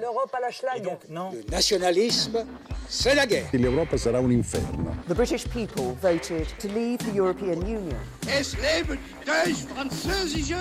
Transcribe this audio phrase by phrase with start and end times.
[0.00, 0.82] L'Europe à la schlag.
[1.08, 1.30] non.
[1.32, 2.44] Le nationalisme,
[2.88, 3.48] c'est la guerre.
[3.52, 4.94] L'Europa sarà un inferno.
[5.08, 7.98] The British people voted to leave the European Union.
[8.28, 10.56] Es lebe die französische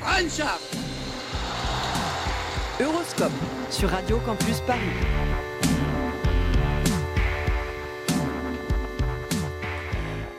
[0.00, 0.76] Freundschaft!
[2.80, 3.32] Euroscope
[3.70, 5.27] sur Radio Campus Paris.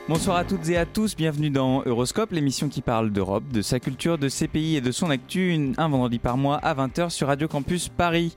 [0.10, 3.80] Bonsoir à toutes et à tous, bienvenue dans Euroscope, l'émission qui parle d'Europe, de sa
[3.80, 7.28] culture, de ses pays et de son actu, un vendredi par mois à 20h sur
[7.28, 8.34] Radio Campus Paris.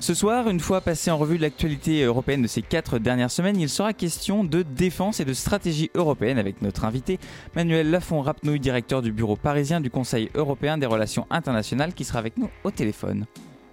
[0.00, 3.68] Ce soir, une fois passé en revue l'actualité européenne de ces quatre dernières semaines, il
[3.68, 7.20] sera question de défense et de stratégie européenne avec notre invité
[7.54, 12.36] Manuel Lafont-Rapnouille, directeur du bureau parisien du Conseil européen des relations internationales, qui sera avec
[12.36, 13.26] nous au téléphone.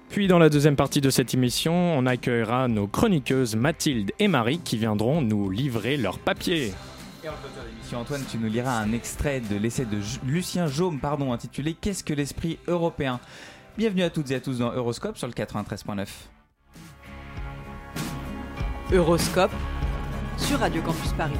[0.09, 4.59] Puis dans la deuxième partie de cette émission, on accueillera nos chroniqueuses Mathilde et Marie
[4.59, 6.73] qui viendront nous livrer leurs papiers.
[7.23, 10.67] Et en clôture d'émission, Antoine, tu nous liras un extrait de l'essai de J- Lucien
[10.67, 13.19] Jaume pardon, intitulé Qu'est-ce que l'esprit européen?
[13.77, 16.07] Bienvenue à toutes et à tous dans Euroscope sur le 93.9.
[18.93, 19.51] Euroscope
[20.37, 21.33] sur Radio Campus Paris.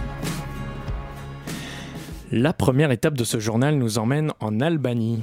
[2.31, 5.21] La première étape de ce journal nous emmène en Albanie.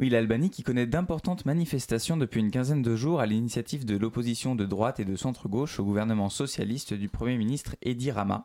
[0.00, 4.56] Oui, l'Albanie qui connaît d'importantes manifestations depuis une quinzaine de jours à l'initiative de l'opposition
[4.56, 8.44] de droite et de centre-gauche au gouvernement socialiste du Premier ministre Edi Rama,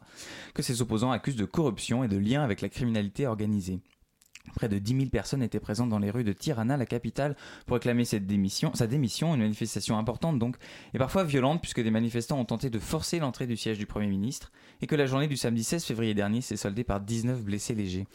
[0.53, 3.80] que ses opposants accusent de corruption et de lien avec la criminalité organisée.
[4.55, 7.75] Près de 10 000 personnes étaient présentes dans les rues de Tirana, la capitale, pour
[7.75, 8.72] réclamer sa démission,
[9.33, 10.55] une manifestation importante donc,
[10.94, 14.08] et parfois violente puisque des manifestants ont tenté de forcer l'entrée du siège du Premier
[14.08, 17.73] ministre, et que la journée du samedi 16 février dernier s'est soldée par 19 blessés
[17.73, 18.08] légers.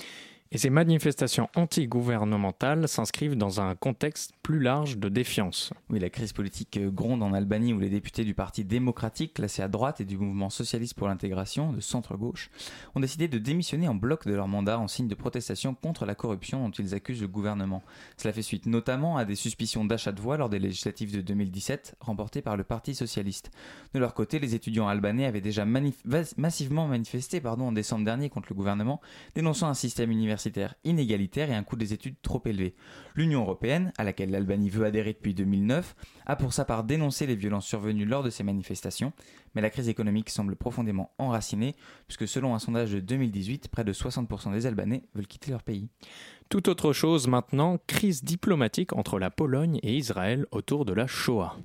[0.55, 5.73] Et ces manifestations anti-gouvernementales s'inscrivent dans un contexte plus large de défiance.
[5.89, 9.63] Oui, la crise politique euh, gronde en Albanie où les députés du Parti démocratique, classé
[9.63, 12.51] à droite, et du mouvement socialiste pour l'intégration, de centre-gauche,
[12.95, 16.15] ont décidé de démissionner en bloc de leur mandat en signe de protestation contre la
[16.15, 17.83] corruption dont ils accusent le gouvernement.
[18.19, 21.97] Cela fait suite notamment à des suspicions d'achat de voix lors des législatives de 2017,
[22.01, 23.51] remportées par le Parti socialiste.
[23.95, 28.49] De leur côté, les étudiants albanais avaient déjà massivement manifesté pardon, en décembre dernier contre
[28.51, 29.01] le gouvernement,
[29.35, 32.75] dénonçant un système universitaire inégalitaire et un coût des études trop élevé.
[33.15, 35.95] L'Union européenne, à laquelle l'Albanie veut adhérer depuis 2009,
[36.27, 39.13] a pour sa part dénoncé les violences survenues lors de ces manifestations,
[39.55, 41.75] mais la crise économique semble profondément enracinée,
[42.07, 45.89] puisque selon un sondage de 2018, près de 60% des Albanais veulent quitter leur pays.
[46.49, 51.57] Tout autre chose maintenant, crise diplomatique entre la Pologne et Israël autour de la Shoah.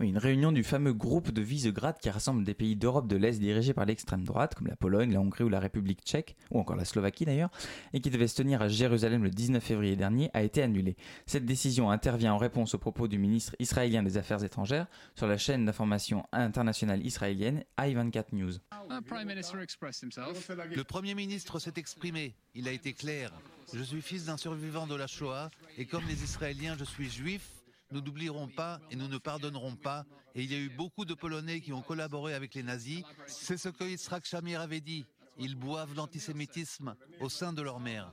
[0.00, 3.38] Oui, une réunion du fameux groupe de Visegrad qui rassemble des pays d'Europe de l'Est
[3.38, 6.74] dirigés par l'extrême droite, comme la Pologne, la Hongrie ou la République tchèque, ou encore
[6.74, 7.50] la Slovaquie d'ailleurs,
[7.92, 10.96] et qui devait se tenir à Jérusalem le 19 février dernier, a été annulée.
[11.26, 15.38] Cette décision intervient en réponse aux propos du ministre israélien des Affaires étrangères sur la
[15.38, 18.54] chaîne d'information internationale israélienne i24 News.
[18.90, 23.30] Le Premier ministre s'est exprimé, il a été clair.
[23.72, 27.53] Je suis fils d'un survivant de la Shoah et comme les Israéliens, je suis juif.
[27.94, 30.04] Nous n'oublierons pas et nous ne pardonnerons pas.
[30.34, 33.04] Et il y a eu beaucoup de Polonais qui ont collaboré avec les nazis.
[33.28, 35.06] C'est ce que Yitzhak Shamir avait dit.
[35.38, 38.12] Ils boivent l'antisémitisme au sein de leur mère.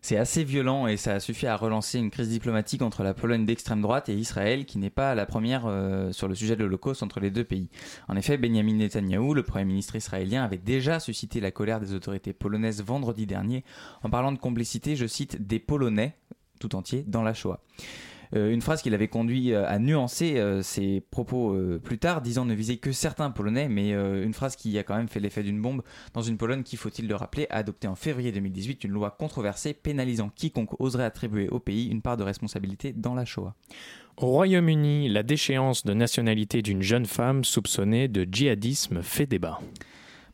[0.00, 3.44] C'est assez violent et ça a suffi à relancer une crise diplomatique entre la Pologne
[3.44, 7.02] d'extrême droite et Israël qui n'est pas la première euh, sur le sujet de l'Holocauste
[7.02, 7.70] entre les deux pays.
[8.06, 12.32] En effet, Benjamin Netanyahou, le Premier ministre israélien, avait déjà suscité la colère des autorités
[12.32, 13.64] polonaises vendredi dernier
[14.04, 16.16] en parlant de complicité, je cite, des Polonais
[16.60, 17.60] tout entiers dans la Shoah.
[18.34, 22.44] Euh, une phrase qui l'avait conduit euh, à nuancer euh, ses propos plus tard, disant
[22.44, 25.60] ne viser que certains Polonais, mais une phrase qui a quand même fait l'effet d'une
[25.60, 29.10] bombe dans une Pologne qui, faut-il le rappeler, a adopté en février 2018 une loi
[29.10, 33.54] controversée pénalisant quiconque oserait attribuer au pays une part de responsabilité dans la Shoah.
[34.16, 39.60] Au Royaume-Uni, la déchéance de nationalité d'une jeune femme soupçonnée de djihadisme fait débat.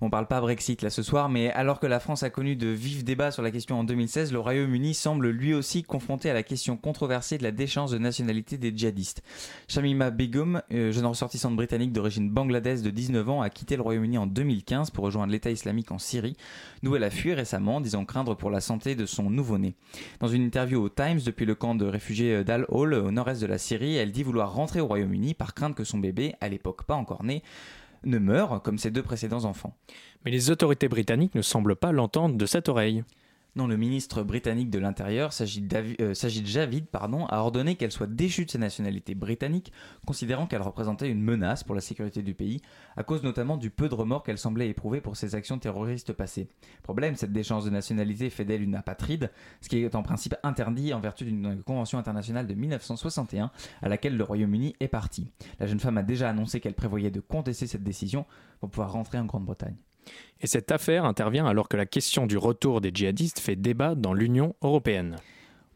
[0.03, 2.69] On parle pas Brexit là ce soir, mais alors que la France a connu de
[2.69, 6.43] vifs débats sur la question en 2016, le Royaume-Uni semble lui aussi confronté à la
[6.43, 9.22] question controversée de la déchéance de nationalité des djihadistes.
[9.69, 14.16] Shamima Begum, euh, jeune ressortissante britannique d'origine bangladaise de 19 ans, a quitté le Royaume-Uni
[14.16, 16.39] en 2015 pour rejoindre l'État islamique en Syrie,
[16.83, 19.75] d'où elle a fui récemment, disant craindre pour la santé de son nouveau-né.
[20.21, 23.47] Dans une interview au Times depuis le camp de réfugiés d'Al Hol au nord-est de
[23.47, 26.84] la Syrie, elle dit vouloir rentrer au Royaume-Uni par crainte que son bébé, à l'époque
[26.84, 27.42] pas encore né,
[28.05, 29.77] ne meure comme ses deux précédents enfants.
[30.25, 33.05] Mais les autorités britanniques ne semblent pas l'entendre de cette oreille.
[33.57, 38.07] Non, le ministre britannique de l'Intérieur, Sajid, euh, Sajid Javid, pardon, a ordonné qu'elle soit
[38.07, 39.73] déchue de sa nationalité britannique,
[40.07, 42.63] considérant qu'elle représentait une menace pour la sécurité du pays,
[42.97, 46.49] à cause notamment du peu de remords qu'elle semblait éprouver pour ses actions terroristes passées.
[46.85, 50.95] Problème, cette déchéance de nationalité fait d'elle une apatride, ce qui est en principe interdit
[50.95, 53.51] en vertu d'une convention internationale de 1961
[53.83, 55.33] à laquelle le Royaume-Uni est parti.
[55.59, 58.27] La jeune femme a déjà annoncé qu'elle prévoyait de contester cette décision
[58.61, 59.77] pour pouvoir rentrer en Grande-Bretagne.
[60.41, 64.15] Et cette affaire intervient alors que la question du retour des djihadistes fait débat dans
[64.15, 65.16] l'Union européenne.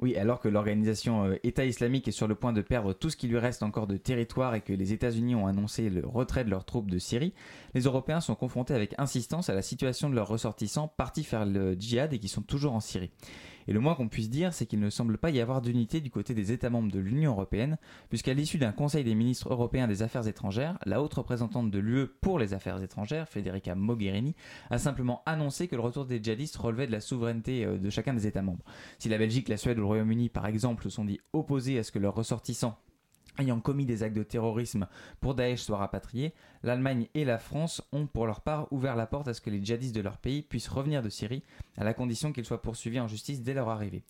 [0.00, 3.16] Oui, alors que l'organisation euh, État islamique est sur le point de perdre tout ce
[3.16, 6.50] qui lui reste encore de territoire et que les États-Unis ont annoncé le retrait de
[6.50, 7.32] leurs troupes de Syrie,
[7.75, 11.75] les Européens sont confrontés avec insistance à la situation de leurs ressortissants partis faire le
[11.75, 13.12] djihad et qui sont toujours en Syrie.
[13.69, 16.11] Et le moins qu'on puisse dire, c'est qu'il ne semble pas y avoir d'unité du
[16.11, 17.78] côté des États membres de l'Union européenne,
[18.08, 22.06] puisqu'à l'issue d'un Conseil des ministres européens des Affaires étrangères, la haute représentante de l'UE
[22.20, 24.34] pour les Affaires étrangères, Federica Mogherini,
[24.70, 28.14] a simplement annoncé que le retour des djihadistes relevait de la souveraineté euh, de chacun
[28.14, 28.64] des États membres.
[28.99, 31.82] Si la Belgique, la Suède ou le Royaume-Uni, par exemple, se sont dit opposés à
[31.82, 32.78] ce que leurs ressortissants
[33.38, 34.86] ayant commis des actes de terrorisme
[35.20, 39.28] pour Daesh soient rapatriés, l'Allemagne et la France ont pour leur part ouvert la porte
[39.28, 41.42] à ce que les djihadistes de leur pays puissent revenir de Syrie,
[41.76, 44.02] à la condition qu'ils soient poursuivis en justice dès leur arrivée.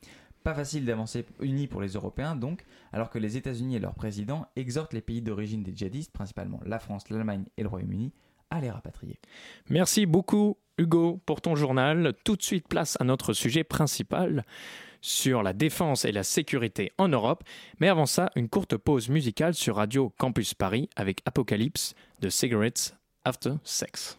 [0.43, 4.47] Pas facile d'avancer unis pour les Européens donc, alors que les États-Unis et leurs présidents
[4.56, 8.12] exhortent les pays d'origine des djihadistes, principalement la France, l'Allemagne et le Royaume-Uni,
[8.71, 9.19] rapatrier.
[9.71, 12.15] Merci beaucoup Hugo pour ton journal.
[12.25, 14.45] Tout de suite place à notre sujet principal
[15.01, 17.45] sur la défense et la sécurité en Europe.
[17.79, 22.97] Mais avant ça, une courte pause musicale sur Radio Campus Paris avec Apocalypse de Cigarettes
[23.25, 24.19] After Sex.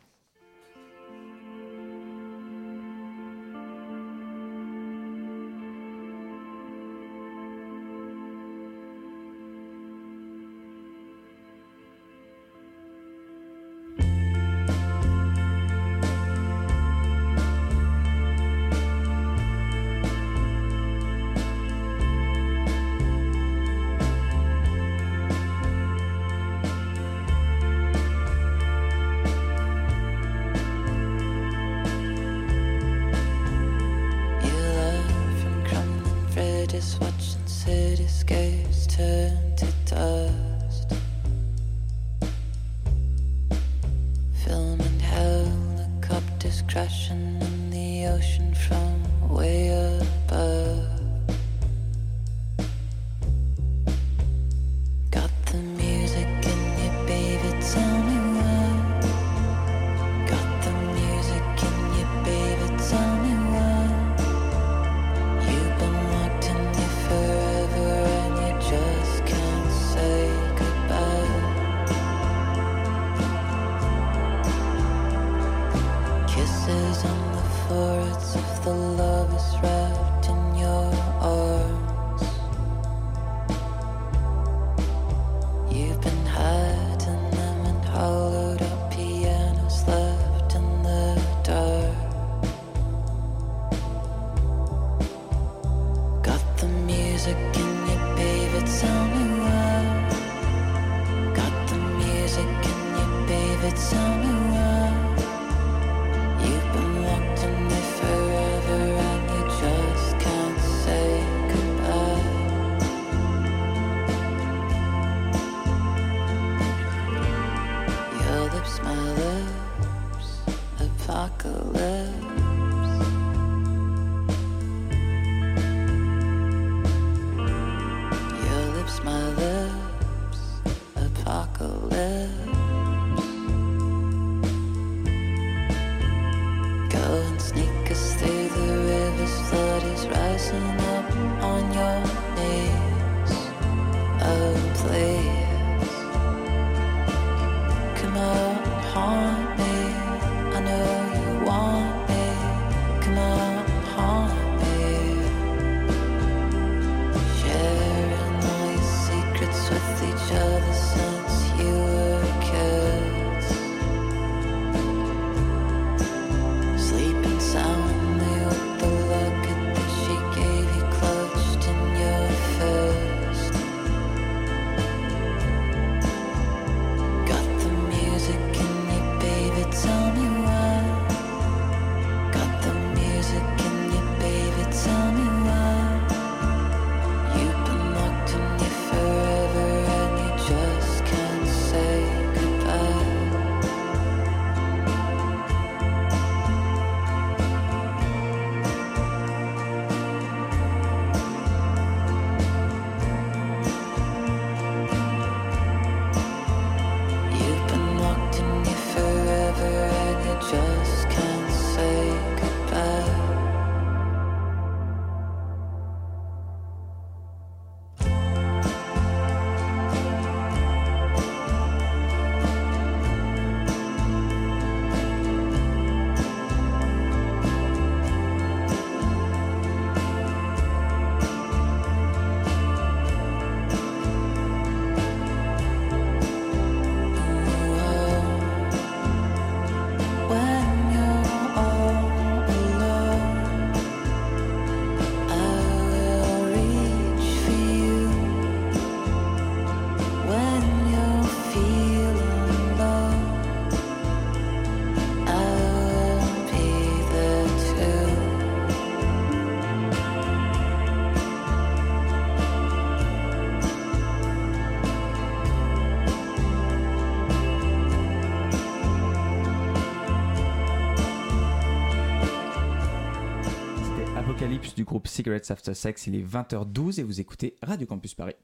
[275.06, 276.08] Cigarettes After Sex.
[276.08, 278.36] Il est 20h12 et vous écoutez Radio Campus Paris.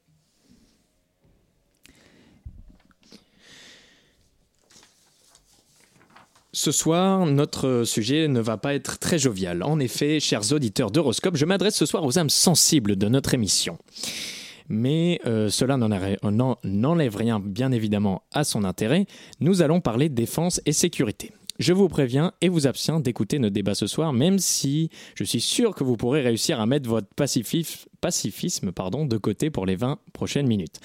[6.54, 9.64] Ce soir, notre sujet ne va pas être très jovial.
[9.64, 13.78] En effet, chers auditeurs d'Horoscope, je m'adresse ce soir aux âmes sensibles de notre émission.
[14.68, 19.06] Mais euh, cela n'enlève rien, bien évidemment, à son intérêt.
[19.40, 21.32] Nous allons parler défense et sécurité.
[21.62, 25.40] Je vous préviens et vous abstiens d'écouter nos débats ce soir, même si je suis
[25.40, 30.48] sûr que vous pourrez réussir à mettre votre pacifisme, de côté pour les 20 prochaines
[30.48, 30.80] minutes.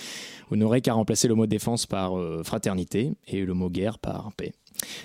[0.50, 4.30] Vous n'aurez qu'à remplacer le mot défense par euh, fraternité et le mot guerre par
[4.36, 4.52] paix.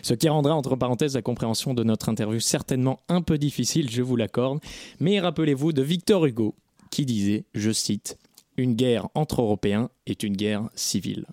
[0.01, 4.01] Ce qui rendra entre parenthèses la compréhension de notre interview certainement un peu difficile, je
[4.01, 4.60] vous l'accorde,
[5.00, 6.54] mais rappelez-vous de Victor Hugo
[6.90, 8.18] qui disait, je cite,
[8.58, 11.28] Une guerre entre Européens est une guerre civile.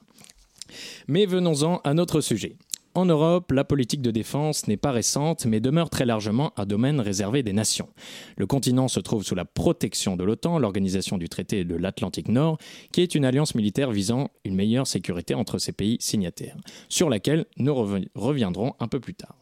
[1.08, 2.56] Mais venons-en à notre sujet.
[2.94, 7.00] En Europe, la politique de défense n'est pas récente, mais demeure très largement un domaine
[7.00, 7.88] réservé des nations.
[8.36, 12.58] Le continent se trouve sous la protection de l'OTAN, l'organisation du traité de l'Atlantique Nord,
[12.90, 16.56] qui est une alliance militaire visant une meilleure sécurité entre ses pays signataires,
[16.88, 17.74] sur laquelle nous
[18.14, 19.36] reviendrons un peu plus tard.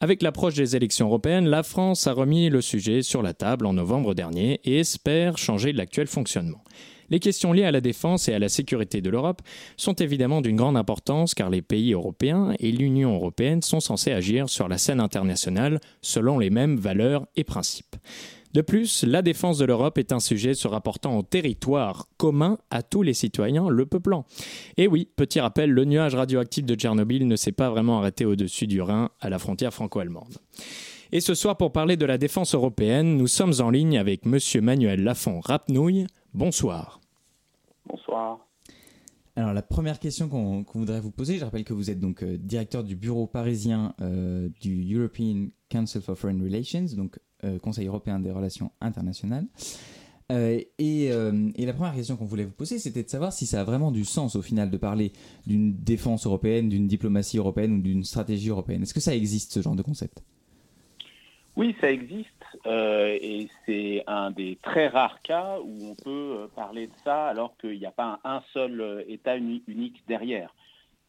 [0.00, 3.74] Avec l'approche des élections européennes, la France a remis le sujet sur la table en
[3.74, 6.64] novembre dernier et espère changer l'actuel fonctionnement.
[7.10, 9.42] Les questions liées à la défense et à la sécurité de l'Europe
[9.76, 14.48] sont évidemment d'une grande importance car les pays européens et l'Union européenne sont censés agir
[14.48, 17.96] sur la scène internationale selon les mêmes valeurs et principes.
[18.52, 22.82] De plus, la défense de l'Europe est un sujet se rapportant au territoire commun à
[22.82, 24.24] tous les citoyens le peuplant.
[24.76, 28.66] Et oui, petit rappel, le nuage radioactif de Tchernobyl ne s'est pas vraiment arrêté au-dessus
[28.66, 30.38] du Rhin à la frontière franco-allemande.
[31.12, 34.38] Et ce soir, pour parler de la défense européenne, nous sommes en ligne avec M.
[34.62, 36.06] Manuel Lafont-Rapnouille.
[36.32, 37.00] Bonsoir.
[37.86, 38.38] Bonsoir.
[39.36, 42.36] Alors la première question qu'on voudrait vous poser, je rappelle que vous êtes donc euh,
[42.36, 48.20] directeur du bureau parisien euh, du European Council for Foreign Relations, donc euh, Conseil européen
[48.20, 49.46] des relations internationales.
[50.78, 53.90] Et, la première question qu'on voulait vous poser, c'était de savoir si ça a vraiment
[53.90, 55.10] du sens au final de parler
[55.44, 58.82] d'une défense européenne, d'une diplomatie européenne ou d'une stratégie européenne.
[58.82, 60.22] Est-ce que ça existe ce genre de concept?
[61.56, 62.39] Oui, ça existe.
[62.66, 67.26] Euh, et c'est un des très rares cas où on peut euh, parler de ça
[67.26, 70.54] alors qu'il n'y a pas un, seul euh, État unique derrière.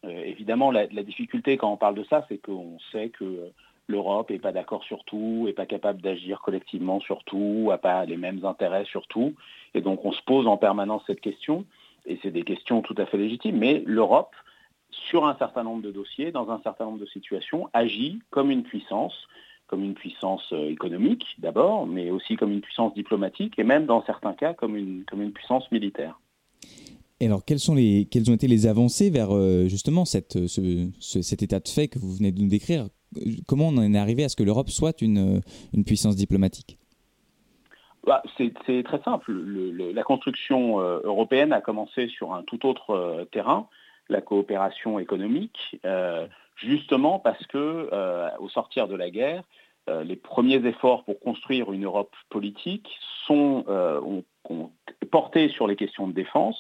[0.04, 3.52] évidemment, la, difficulté quand on parle de ça, c'est qu'on sait que
[3.88, 8.06] l'Europe n'est pas d'accord sur tout, n'est pas capable d'agir collectivement sur tout, n'a pas
[8.06, 9.34] les mêmes intérêts sur tout.
[9.74, 11.66] Et donc on se pose en permanence cette question,
[12.06, 14.36] et c'est des questions tout à fait légitimes, mais l'Europe,
[14.92, 18.64] sur un certain nombre de dossiers, dans un certain nombre de situations, agit comme une
[18.64, 19.28] puissance
[19.72, 24.04] comme une puissance euh, économique d'abord, mais aussi comme une puissance diplomatique et même dans
[24.06, 26.20] certains cas comme une, comme une puissance militaire.
[27.22, 31.44] Et alors, quelles, sont les, quelles ont été les avancées vers euh, justement cette, cet
[31.44, 32.88] état de fait que vous venez de nous décrire?
[33.48, 35.42] Comment on en est arrivé à ce que l'Europe soit une,
[35.74, 36.78] une puissance diplomatique?
[38.06, 39.32] Bah, C'est très simple.
[39.32, 43.68] la construction euh, européenne a commencé sur un tout autre terrain,
[44.10, 45.78] la coopération économique,
[46.58, 47.90] justement parce que,
[48.40, 52.88] au sortir de la guerre, euh, les premiers efforts pour construire une Europe politique
[53.26, 54.00] sont euh,
[55.12, 56.58] portés sur les questions de défense.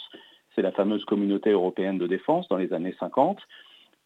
[0.56, 3.40] C'est la fameuse communauté européenne de défense dans les années 50.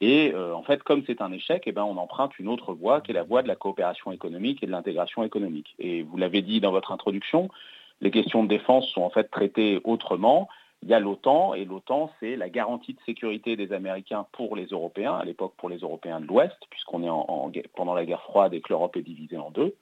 [0.02, 3.02] Et euh, en fait, comme c'est un échec, eh ben, on emprunte une autre voie
[3.02, 5.74] qui est la voie de la coopération économique et de l'intégration économique.
[5.80, 7.50] Et vous l'avez dit dans votre introduction,
[8.02, 10.50] les questions de défense sont en fait traitées autrement
[10.86, 14.68] il y a l'OTAN, et l'OTAN, c'est la garantie de sécurité des Américains pour les
[14.68, 18.54] Européens, à l'époque pour les Européens de l'Ouest, puisqu'on est en, pendant la guerre froide
[18.54, 19.76] et que l'Europe est divisée en deux.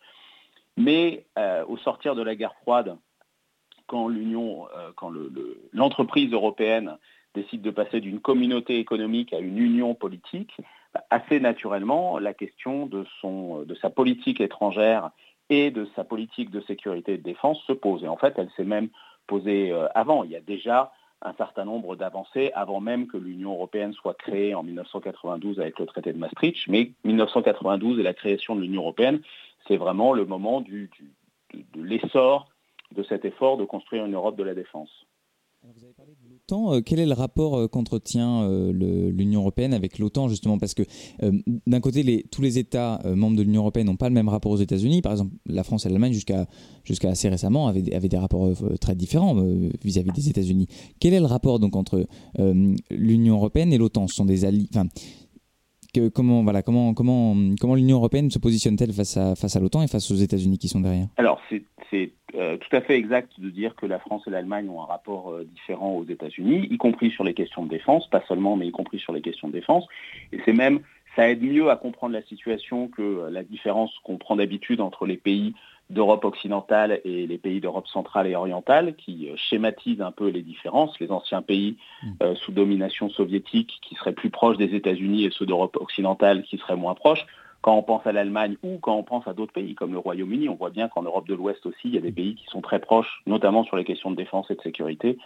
[0.78, 2.96] Mais euh, au sortir de la guerre froide,
[3.88, 6.98] quand euh, l'entreprise européenne
[7.36, 10.56] décide de passer d'une communauté économique à une union politique,
[10.94, 13.04] bah, assez naturellement, la question de,
[13.66, 15.12] de sa politique étrangère
[15.50, 18.06] et de sa politique de sécurité et de défense se pose.
[18.06, 18.88] Et en fait, elle s'est même
[19.28, 20.24] posé euh, avant.
[20.24, 24.56] Il y a déjà un certain nombre d'avancées avant même que l'Union européenne soit créée
[24.56, 26.68] en 1992 avec le traité de Maastricht.
[26.68, 29.22] Mais 1992 et la création de l'Union européenne,
[29.68, 30.90] c'est vraiment le moment de
[31.76, 32.50] l'essor
[32.92, 35.06] de cet effort de construire une Europe de la défense.
[36.52, 38.72] Euh, quel est le rapport euh, qu'entretient euh,
[39.12, 40.58] l'Union européenne avec l'OTAN justement?
[40.58, 40.84] Parce que
[41.68, 44.58] d'un côté, tous les États membres de l'Union européenne n'ont pas le même rapport aux
[44.58, 45.02] États-Unis.
[45.02, 46.48] Par exemple, la France et l'Allemagne, jusqu'à
[47.10, 49.36] assez récemment, avaient, des rapports très différents
[49.84, 50.68] vis-à-vis des États-Unis.
[51.00, 52.08] Quel est le rapport donc entre
[52.92, 54.08] l'Union européenne et l'OTAN?
[54.08, 54.68] Ce sont des alliés.
[56.14, 59.88] Comment voilà comment comment comment l'Union européenne se positionne-t-elle face à face à l'OTAN et
[59.88, 61.08] face aux États-Unis qui sont derrière?
[61.18, 61.64] Alors c'est
[62.36, 65.32] euh, tout à fait exact de dire que la France et l'Allemagne ont un rapport
[65.32, 68.72] euh, différent aux États-Unis, y compris sur les questions de défense, pas seulement, mais y
[68.72, 69.86] compris sur les questions de défense.
[70.32, 70.80] Et c'est même
[71.16, 75.18] ça aide mieux à comprendre la situation que la différence qu'on prend d'habitude entre les
[75.18, 75.54] pays
[75.94, 80.42] d'Europe occidentale et les pays d'Europe centrale et orientale, qui euh, schématisent un peu les
[80.42, 81.00] différences.
[81.00, 82.12] Les anciens pays mm.
[82.22, 86.58] euh, sous domination soviétique qui seraient plus proches des États-Unis et ceux d'Europe occidentale qui
[86.58, 87.26] seraient moins proches.
[87.62, 90.50] Quand on pense à l'Allemagne ou quand on pense à d'autres pays comme le Royaume-Uni,
[90.50, 92.60] on voit bien qu'en Europe de l'Ouest aussi, il y a des pays qui sont
[92.60, 95.18] très proches, notamment sur les questions de défense et de sécurité,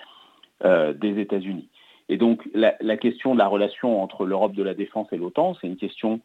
[0.63, 1.67] euh, des États-Unis.
[2.09, 5.55] Et donc la, la, question de la relation entre l'Europe de la défense et l'OTAN,
[5.59, 6.21] c'est une question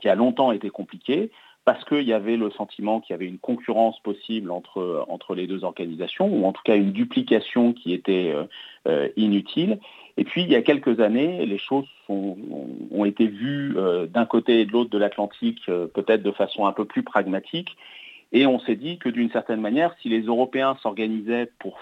[0.00, 1.30] qui a longtemps été compliquée
[1.64, 5.64] parce qu'il y avait le sentiment qu'il y avait une concurrence possible entre, les deux
[5.64, 8.44] organisations, ou en tout cas une duplication qui était euh,
[8.88, 9.78] euh, inutile.
[10.16, 14.60] Et puis, il y a quelques années, les choses ont été vues euh, d'un côté
[14.60, 17.76] et de l'autre de l'Atlantique, peut-être de façon un peu plus pragmatique.
[18.32, 21.78] Et on s'est dit que d'une certaine manière, si les Européens s'organisaient pour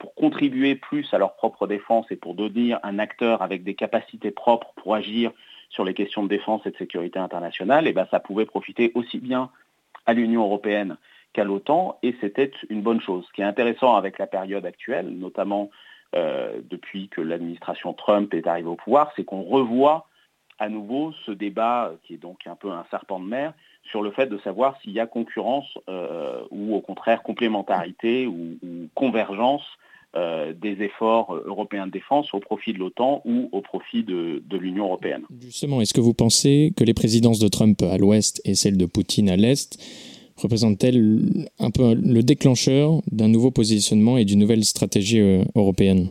[0.00, 4.32] pour contribuer plus à leur propre défense et pour devenir un acteur avec des capacités
[4.32, 5.30] propres pour agir
[5.70, 8.92] sur les questions de défense et de sécurité internationale, et eh ben, ça pouvait profiter
[8.94, 9.50] aussi bien
[10.06, 10.96] à l'Union européenne
[11.32, 13.24] qu'à l'OTAN, et c'était une bonne chose.
[13.28, 15.70] Ce qui est intéressant avec la période actuelle, notamment
[16.16, 20.08] euh, depuis que l'administration Trump est arrivée au pouvoir, c'est qu'on revoit
[20.58, 24.10] à nouveau ce débat, qui est donc un peu un serpent de mer, sur le
[24.10, 28.58] fait de savoir s'il y a concurrence euh, ou au contraire complémentarité ou
[28.94, 29.64] convergence
[30.16, 34.86] euh, des efforts européens de défense au profit de l'OTAN ou au profit de, l'Union
[34.86, 35.22] européenne.
[35.40, 38.86] Justement, est-ce que vous pensez que les présidences de Trump à l'ouest et celles de
[38.86, 39.78] Poutine à l'est
[40.36, 46.08] représentent-elles un peu le déclencheur d'un nouveau positionnement et d'une nouvelle stratégie euh, européenne?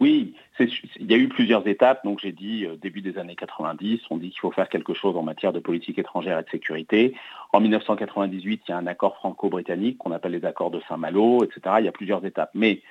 [0.00, 2.04] Oui, il y a eu plusieurs étapes.
[2.04, 5.16] Donc j'ai dit euh, début des années 90, on dit qu'il faut faire quelque chose
[5.16, 7.14] en matière de politique étrangère et de sécurité.
[7.52, 11.76] En 1998, il y a un accord franco-britannique qu'on appelle les accords de Saint-Malo, etc.
[11.80, 12.50] Il y a plusieurs étapes.
[12.54, 12.82] Mais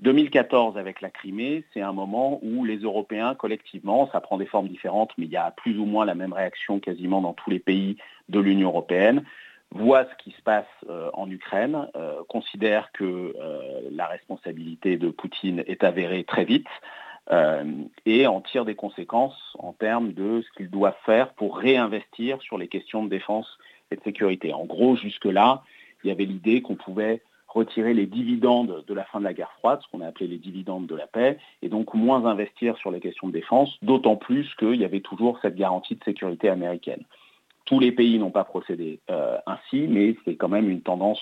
[0.00, 4.68] 2014 avec la Crimée, c'est un moment où les Européens collectivement, ça prend des formes
[4.68, 7.58] différentes, mais il y a plus ou moins la même réaction quasiment dans tous les
[7.58, 7.96] pays
[8.28, 9.24] de l'Union européenne,
[9.72, 15.10] voient ce qui se passe euh, en Ukraine, euh, considèrent que euh, la responsabilité de
[15.10, 16.68] Poutine est avérée très vite
[18.06, 22.58] et en tirent des conséquences en termes de ce qu'ils doivent faire pour réinvestir sur
[22.58, 23.46] les questions de défense
[23.92, 24.52] et de sécurité.
[24.52, 25.62] En gros, jusque-là,
[26.02, 29.52] il y avait l'idée qu'on pouvait retirer les dividendes de la fin de la guerre
[29.58, 32.90] froide, ce qu'on a appelé les dividendes de la paix, et donc moins investir sur
[32.90, 37.04] les questions de défense, d'autant plus qu'il y avait toujours cette garantie de sécurité américaine.
[37.70, 41.20] Tous les pays n'ont pas procédé euh, ainsi, mais c'est quand même une tendance,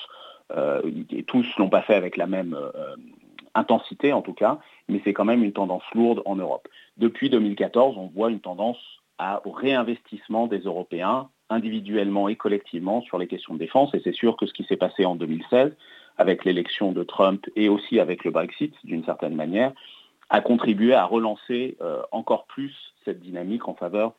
[0.56, 0.80] euh,
[1.10, 2.96] et tous l'ont pas fait avec la même euh,
[3.54, 4.58] intensité en tout cas,
[4.88, 6.66] mais c'est quand même une tendance lourde en Europe.
[6.96, 8.78] Depuis 2014, on voit une tendance
[9.44, 14.38] au réinvestissement des Européens individuellement et collectivement sur les questions de défense, et c'est sûr
[14.38, 15.76] que ce qui s'est passé en 2016,
[16.16, 19.74] avec l'élection de Trump et aussi avec le Brexit, d'une certaine manière,
[20.30, 21.76] a contribué à relancer
[22.10, 24.14] encore plus cette dynamique en faveur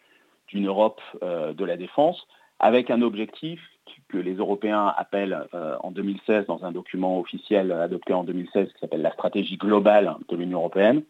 [0.49, 2.27] d'une Europe euh, de la défense,
[2.59, 3.61] avec un objectif
[4.09, 8.79] que les Européens appellent euh, en 2016 dans un document officiel adopté en 2016 qui
[8.79, 11.03] s'appelle la stratégie globale de l'Union européenne,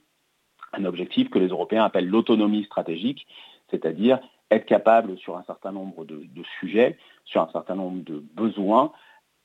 [0.73, 3.28] un objectif que les Européens appellent l'autonomie stratégique,
[3.69, 4.19] c'est-à-dire
[4.52, 6.28] être capable sur un certain nombre de,
[6.60, 8.91] sujets, sur un certain nombre de besoins,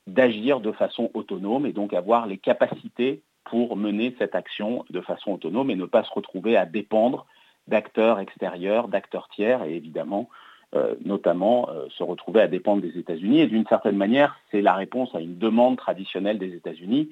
[0.07, 5.33] d'agir de façon autonome et donc avoir les capacités pour mener cette action de façon
[5.33, 7.25] autonome et ne pas se retrouver à dépendre
[7.67, 10.29] d'acteurs extérieurs, d'acteurs tiers, et évidemment,
[10.75, 13.39] euh, notamment, euh, se retrouver à dépendre des États-Unis.
[13.39, 17.09] Et d'une certaine manière, c'est la réponse à une demande traditionnelle des États-Unis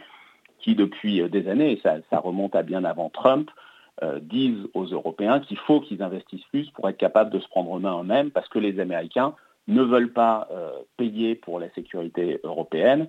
[0.60, 3.50] qui, depuis euh, des années, et ça, remonte à bien avant Trump,
[4.22, 7.80] disent aux Européens qu'il faut qu'ils investissent plus pour être capables de se prendre en
[7.80, 9.36] main eux-mêmes, parce que les Américains
[9.68, 10.50] ne veulent pas
[10.98, 13.08] payer pour la sécurité européenne,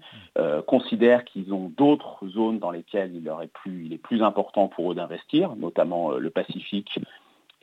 [0.66, 3.32] considèrent qu'ils ont d'autres zones dans lesquelles il,
[3.64, 7.00] il est plus important pour eux d'investir, notamment le Pacifique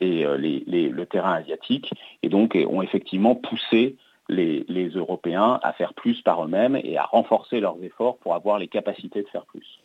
[0.02, 1.90] et euh, le terrain asiatique,
[2.22, 3.96] et donc ont effectivement poussé
[4.28, 8.68] les, Européens à faire plus par eux-mêmes et à renforcer leurs efforts pour avoir les
[8.68, 9.80] capacités de faire plus.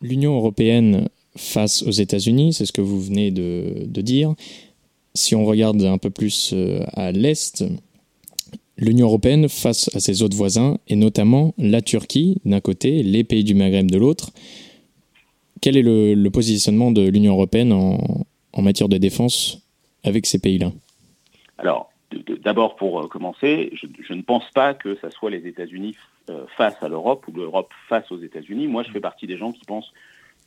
[0.00, 4.34] L'Union européenne face aux États-Unis, c'est ce que vous venez de, dire.
[5.14, 7.64] Si on regarde un peu plus euh, à l'Est,
[8.76, 13.44] l'Union européenne face à ses autres voisins, et notamment la Turquie d'un côté, les pays
[13.44, 14.30] du Maghreb de l'autre,
[15.60, 17.98] quel est le positionnement de l'Union européenne en,
[18.52, 19.58] en matière de défense
[20.04, 20.70] avec ces pays-là
[21.58, 21.90] Alors,
[22.42, 25.96] d'abord pour euh, commencer, je, ne pense pas que ce soit les États-Unis
[26.28, 28.66] euh, face à l'Europe ou l'Europe face aux États-Unis.
[28.66, 29.92] Moi, je fais partie des gens qui pensent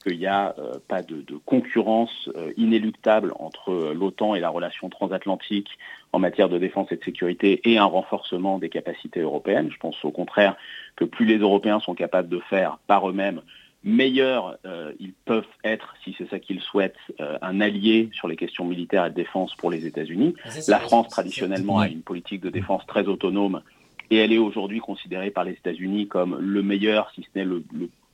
[0.01, 5.69] qu'il n'y a euh, pas de, concurrence inéluctable entre l'OTAN et la relation transatlantique
[6.11, 9.69] en matière de défense et de sécurité et un renforcement des capacités européennes.
[9.71, 10.57] Je pense au contraire
[10.95, 13.41] que plus les Européens sont capables de faire par eux-mêmes,
[13.84, 14.58] meilleurs
[15.00, 19.10] ils peuvent être, si c'est ça qu'ils souhaitent, un allié sur les questions militaires et
[19.10, 20.36] de défense pour les États-Unis.
[20.67, 23.62] La France, traditionnellement, a une politique de défense très autonome
[24.10, 27.63] et elle est aujourd'hui considérée par les États-Unis comme le meilleur, si ce n'est le,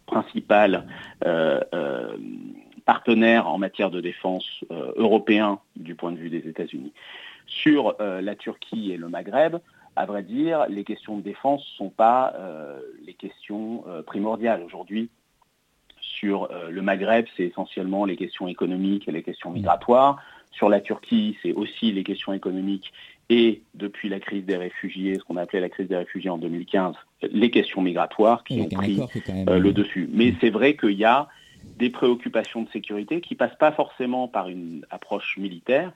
[0.05, 0.87] principal
[2.85, 6.93] partenaire en matière de défense européen du point de vue des États-Unis.
[7.45, 9.57] Sur la Turquie et le Maghreb,
[9.99, 14.63] à vrai dire, les questions de défense ne sont pas euh, les questions euh, primordiales.
[14.63, 15.09] Aujourd'hui,
[16.09, 20.17] sur euh, le Maghreb, c'est essentiellement les questions économiques et les questions migratoires.
[20.51, 22.91] Sur la Turquie, c'est aussi les questions économiques
[23.29, 26.39] et depuis la crise des réfugiés, ce qu'on a appelé la crise des réfugiés en
[26.39, 30.09] 2015, les questions migratoires qui ont pris le dessus.
[30.11, 31.27] Mais c'est vrai qu'il y a
[31.77, 35.93] des préoccupations de sécurité qui ne passent pas forcément par une approche militaire,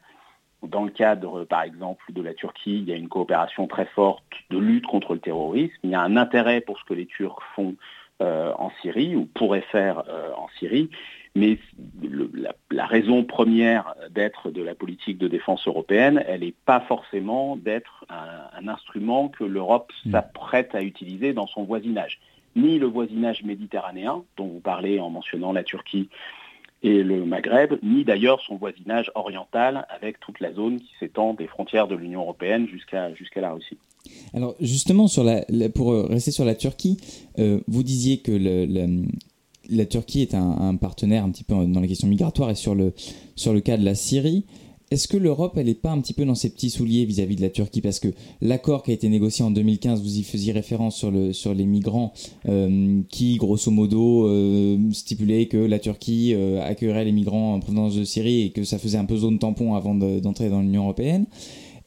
[0.67, 4.23] dans le cadre, par exemple, de la Turquie, il y a une coopération très forte
[4.49, 5.73] de lutte contre le terrorisme.
[5.84, 7.76] Il y a un intérêt pour ce que les Turcs font euh,
[8.19, 10.89] en Syrie ou pourraient faire euh, en Syrie.
[11.36, 11.58] Mais
[12.69, 18.06] la, raison première d'être de la politique de défense européenne, elle n'est pas forcément d'être
[18.10, 20.12] un, instrument que l'Europe mm.
[20.12, 22.19] s'apprête à utiliser dans son voisinage.
[22.56, 26.10] Ni le voisinage méditerranéen, dont vous parlez en mentionnant la Turquie
[26.84, 31.48] et le Maghreb, ni d'ailleurs son voisinage oriental avec toute la zone qui s'étend des
[31.48, 33.78] frontières de l'Union européenne jusqu'à jusqu'à la Russie.
[34.34, 35.06] Alors justement,
[35.74, 36.98] pour rester sur la Turquie,
[37.39, 38.32] euh, vous disiez que
[39.69, 42.76] la Turquie est un, un, partenaire un petit peu dans les questions migratoires et sur
[42.76, 42.93] le,
[43.36, 44.46] sur le cas de la Syrie.
[44.93, 47.41] Est-ce que l'Europe, elle n'est pas un petit peu dans ses petits souliers vis-à-vis de
[47.41, 47.82] la Turquie?
[47.82, 48.10] Parce que
[48.41, 51.65] l'accord qui a été négocié en 2015, vous y faisiez référence sur, le, sur les
[51.65, 52.13] migrants,
[52.47, 57.95] euh, qui, grosso modo, euh, stipulait que la Turquie euh, accueillerait les migrants en provenance
[57.95, 61.25] de Syrie et que ça faisait un peu zone tampon avant d'entrer dans l'Union européenne.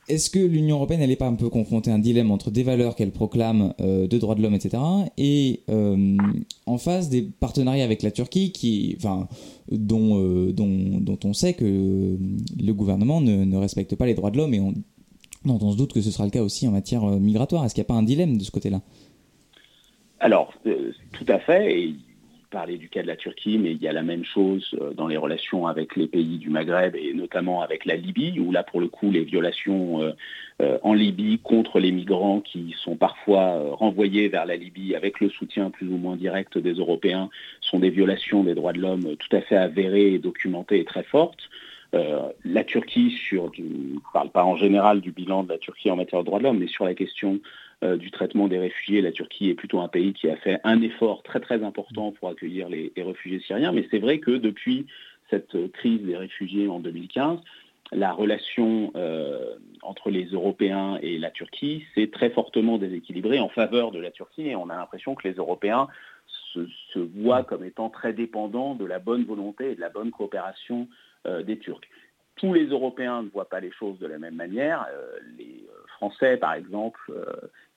[0.09, 2.95] Est-ce que l'Union européenne, elle pas un peu confrontée à un dilemme entre des valeurs
[2.95, 4.81] qu'elle proclame euh, de droits de l'homme, etc.,
[5.19, 6.17] et euh,
[6.67, 9.27] en face des partenariats avec la Turquie, qui, enfin,
[9.71, 14.37] dont, euh, dont, dont, on sait que le gouvernement ne, respecte pas les droits de
[14.37, 14.75] l'homme et on,
[15.45, 17.65] dont on se doute que ce sera le cas aussi en matière migratoire.
[17.65, 18.83] Est-ce qu'il n'y a pas un dilemme de ce côté-là?
[20.21, 21.91] Alors, tout à fait.
[22.57, 25.09] Parler du cas de la Turquie, mais il y a la même chose euh, dans
[25.09, 28.81] les relations avec les pays du Maghreb et notamment avec la Libye, où là pour
[28.81, 30.13] le coup les violations euh,
[30.63, 35.29] euh, en Libye contre les migrants qui sont parfois renvoyés vers la Libye avec le
[35.29, 37.29] soutien plus ou moins direct des Européens
[37.61, 41.03] sont des violations des droits de l'homme tout à fait avérées et documentées et très
[41.03, 41.51] fortes.
[41.93, 45.97] la Turquie, sur, je ne parle pas en général du bilan de la Turquie en
[45.97, 47.39] matière de droits de l'homme, mais sur la question
[47.83, 49.03] du traitement des réfugiés.
[49.03, 52.29] La Turquie est plutôt un pays qui a fait un effort très très important pour
[52.29, 54.87] accueillir les, réfugiés syriens, mais c'est vrai que depuis
[55.31, 57.41] cette crise des réfugiés en 2015,
[57.93, 63.93] la relation euh, entre les Européens et la Turquie s'est très fortement déséquilibrée en faveur
[63.93, 65.87] de la Turquie et on a l'impression que les Européens
[66.27, 70.89] se, voient comme étant très dépendants de la bonne volonté et de la bonne coopération
[71.27, 71.87] euh, des Turcs.
[72.37, 74.87] Tous les Européens ne voient pas les choses de la même manière.
[75.39, 77.01] les Français, par exemple,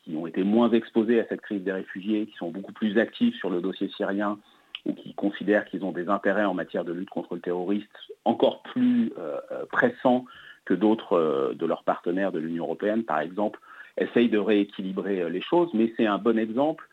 [0.10, 3.36] qui ont été moins exposés à cette crise des réfugiés, qui sont beaucoup plus actifs
[3.36, 4.40] sur le dossier syrien
[4.86, 7.88] ou qui considèrent qu'ils ont des intérêts en matière de lutte contre le terrorisme
[8.26, 10.26] encore plus euh, euh, pressants
[10.66, 13.60] que d'autres euh, de leurs partenaires de l'Union européenne, par exemple,
[13.98, 16.88] essayent de rééquilibrer les choses, mais c'est un bon exemple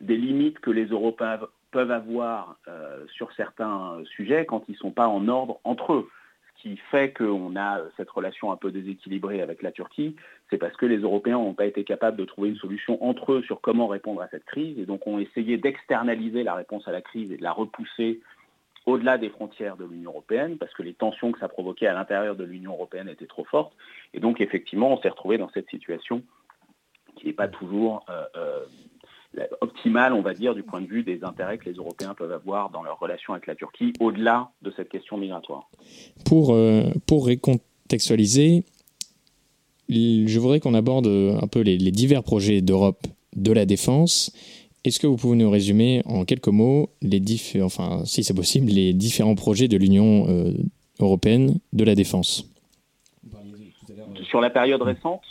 [0.00, 1.38] des limites que les Européens
[1.70, 2.58] peuvent avoir
[3.14, 6.08] sur certains sujets quand ils ne sont pas en ordre entre eux.
[6.56, 10.16] Qui fait qu'on a cette relation un peu déséquilibrée avec la Turquie,
[10.50, 13.42] c'est parce que les Européens n'ont pas été capables de trouver une solution entre eux
[13.42, 17.00] sur comment répondre à cette crise, et donc ont essayé d'externaliser la réponse à la
[17.00, 18.20] crise et de la repousser
[18.86, 22.34] au-delà des frontières de l'Union européenne, parce que les tensions que ça provoquait à l'intérieur
[22.34, 23.72] de l'Union européenne étaient trop fortes.
[24.14, 26.22] Et donc effectivement, on s'est retrouvé dans cette situation
[27.16, 31.22] qui n'est pas toujours euh, euh, optimale, on va dire, du point de vue des
[31.24, 34.88] intérêts que les Européens peuvent avoir dans leur relation avec la Turquie, au-delà de cette
[34.88, 35.68] question migratoire.
[36.24, 38.64] Pour, euh, pour récontextualiser,
[39.90, 44.32] je voudrais qu'on aborde un peu les, divers projets d'Europe de la défense.
[44.84, 47.22] Est-ce que vous pouvez nous résumer en quelques mots, les
[47.62, 50.52] enfin, si c'est possible, les différents projets de l'Union euh,
[51.00, 52.46] européenne de la défense?
[54.28, 55.22] Sur la période récente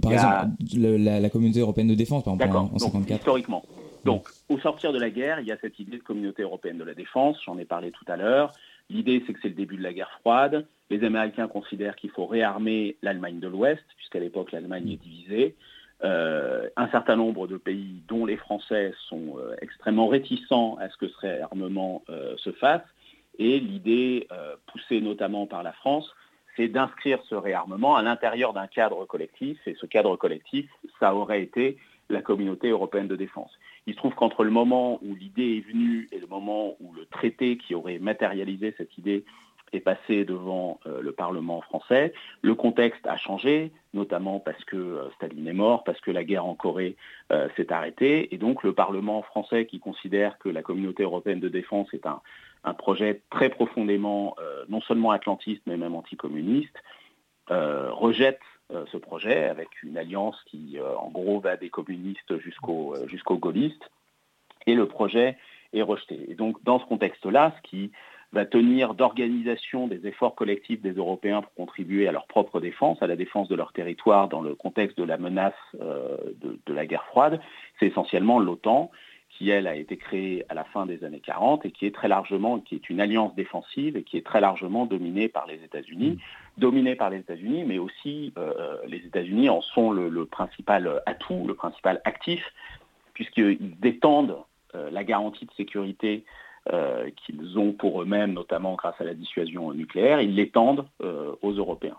[0.00, 0.46] par exemple,
[0.76, 3.20] la, communauté européenne de défense, par exemple, en, 1954.
[3.20, 3.64] historiquement.
[4.04, 6.84] Donc, au sortir de la guerre, il y a cette idée de communauté européenne de
[6.84, 8.52] la défense, j'en ai parlé tout à l'heure.
[8.88, 10.66] L'idée, c'est que c'est le début de la guerre froide.
[10.90, 15.56] Les Américains considèrent qu'il faut réarmer l'Allemagne de l'Ouest, puisqu'à l'époque, l'Allemagne est divisée.
[16.04, 20.96] Euh, un certain nombre de pays, dont les Français, sont euh, extrêmement réticents à ce
[20.96, 22.82] que ce réarmement euh, se fasse.
[23.38, 24.28] Et l'idée,
[24.66, 26.10] poussée notamment par la France,
[26.56, 31.42] c'est d'inscrire ce réarmement à l'intérieur d'un cadre collectif, et ce cadre collectif, ça aurait
[31.42, 31.76] été
[32.08, 33.52] la communauté européenne de défense.
[33.86, 37.06] Il se trouve qu'entre le moment où l'idée est venue et le moment où le
[37.06, 39.24] traité qui aurait matérialisé cette idée
[39.72, 42.12] est passé devant euh, le Parlement français.
[42.42, 46.46] Le contexte a changé, notamment parce que euh, Staline est mort, parce que la guerre
[46.46, 46.96] en Corée
[47.32, 48.34] euh, s'est arrêtée.
[48.34, 52.20] Et donc le Parlement français, qui considère que la communauté européenne de défense est un,
[52.78, 54.34] projet très profondément
[54.68, 56.76] non seulement atlantiste, mais même anticommuniste,
[57.48, 63.90] rejette ce projet avec une alliance qui, en gros, va des communistes jusqu'aux jusqu'aux gaullistes.
[64.66, 65.36] Et le projet
[65.72, 66.30] est rejeté.
[66.30, 67.92] Et donc, dans ce contexte-là, ce qui
[68.32, 73.06] va tenir d'organisation des efforts collectifs des Européens pour contribuer à leur propre défense, à
[73.06, 77.04] la défense de leur territoire dans le contexte de la menace euh, de, la guerre
[77.04, 77.40] froide,
[77.78, 78.90] c'est essentiellement l'OTAN
[79.30, 82.08] qui, elle, a été créée à la fin des années 40 et qui est très
[82.08, 86.18] largement, qui est une alliance défensive et qui est très largement dominée par les États-Unis,
[86.58, 91.54] dominée par les États-Unis, mais aussi euh, les États-Unis en sont le, principal atout, le
[91.54, 92.42] principal actif,
[93.14, 94.38] puisqu'ils détendent
[94.74, 96.24] euh, la garantie de sécurité
[96.72, 101.52] euh, qu'ils ont pour eux-mêmes, notamment grâce à la dissuasion nucléaire, ils l'étendent euh, aux
[101.52, 101.96] Européens.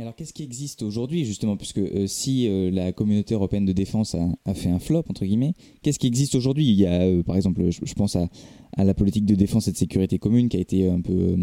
[0.00, 4.54] Alors qu'est-ce qui existe aujourd'hui justement, puisque euh, si la communauté européenne de défense a,
[4.54, 6.66] fait un flop, entre guillemets, qu'est-ce qui existe aujourd'hui?
[6.68, 8.28] Il y a par exemple, je, pense à,
[8.76, 11.36] la politique de défense et de sécurité commune qui a été un peu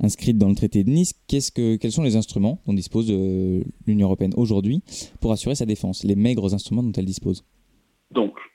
[0.00, 1.14] inscrite dans le traité de Nice.
[1.26, 3.10] Qu'est-ce que, quels sont les instruments dont dispose
[3.86, 4.82] l'Union européenne aujourd'hui
[5.20, 7.44] pour assurer sa défense, les maigres instruments dont elle dispose?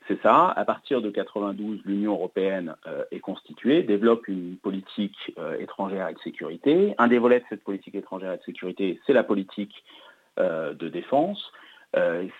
[0.07, 0.49] C'est ça.
[0.49, 6.13] À partir de 92, l'Union européenne euh, est constituée, développe une politique euh, étrangère et
[6.13, 6.95] de sécurité.
[6.97, 9.83] Un des volets de cette politique étrangère et de sécurité, c'est la politique
[10.39, 11.51] euh, de défense.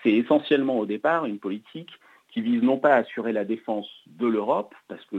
[0.03, 1.89] c'est essentiellement au départ une politique
[2.31, 5.17] qui vise non pas à assurer la défense de l'Europe, parce que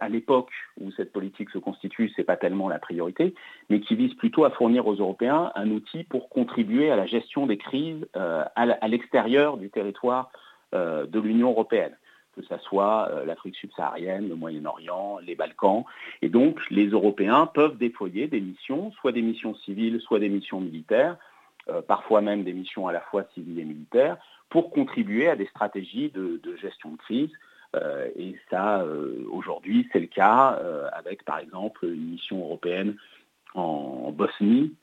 [0.00, 3.34] à l'époque où cette politique se constitue, ce n'est pas tellement la priorité,
[3.68, 7.46] mais qui vise plutôt à fournir aux Européens un outil pour contribuer à la gestion
[7.46, 10.30] des crises à l'extérieur du territoire
[10.72, 11.96] de l'Union européenne
[12.34, 15.84] que ce soit euh, l'Afrique subsaharienne, le Moyen-Orient, les Balkans.
[16.22, 20.60] Et donc, les Européens peuvent déployer des missions, soit des missions civiles, soit des missions
[20.60, 21.16] militaires,
[21.68, 24.16] euh, parfois même des missions à la fois civiles et militaires,
[24.48, 27.30] pour contribuer à des stratégies de, gestion de crise.
[28.16, 28.84] et ça,
[29.30, 30.60] aujourd'hui, c'est le cas
[30.92, 32.96] avec, par exemple, une mission européenne
[33.54, 34.74] en Bosnie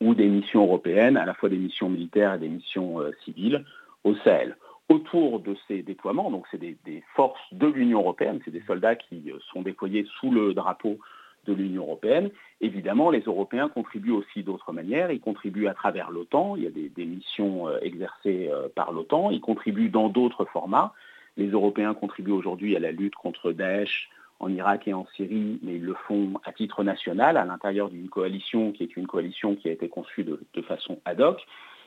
[0.00, 3.64] ou des missions européennes, à la fois des missions militaires et des missions civiles
[4.02, 4.56] au Sahel
[4.88, 9.30] autour de ces déploiements, donc c'est des, forces de l'Union européenne, c'est des soldats qui
[9.30, 10.98] euh, sont déployés sous le drapeau
[11.46, 12.30] de l'Union européenne.
[12.60, 15.10] Évidemment, les Européens contribuent aussi d'autres manières.
[15.10, 16.56] Ils contribuent à travers l'OTAN.
[16.56, 19.30] Il y a des, missions euh, exercées euh, par l'OTAN.
[19.30, 20.92] Ils contribuent dans d'autres formats.
[21.36, 25.76] Les Européens contribuent aujourd'hui à la lutte contre Daesh en Irak et en Syrie, mais
[25.76, 29.68] ils le font à titre national, à l'intérieur d'une coalition qui est une coalition qui
[29.68, 31.46] a été conçue de, de façon ad hoc.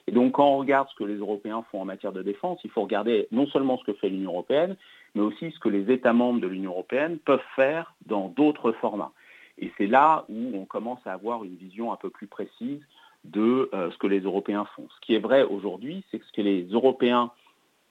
[0.09, 2.71] Et donc quand on regarde ce que les Européens font en matière de défense, il
[2.71, 4.75] faut regarder non seulement ce que fait l'Union européenne,
[5.13, 9.11] mais aussi ce que les États membres de l'Union européenne peuvent faire dans d'autres formats.
[9.59, 12.81] Et c'est là où on commence à avoir une vision un peu plus précise
[13.23, 14.87] de euh, ce que les Européens font.
[14.95, 17.29] Ce qui est vrai aujourd'hui, c'est que ce que les Européens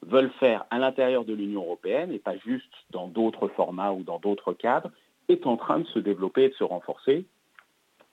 [0.02, 4.18] veulent faire à l'intérieur de l'Union européenne, et pas juste dans d'autres formats ou dans
[4.18, 4.90] d'autres cadres,
[5.28, 7.26] est en train de se développer et de se renforcer.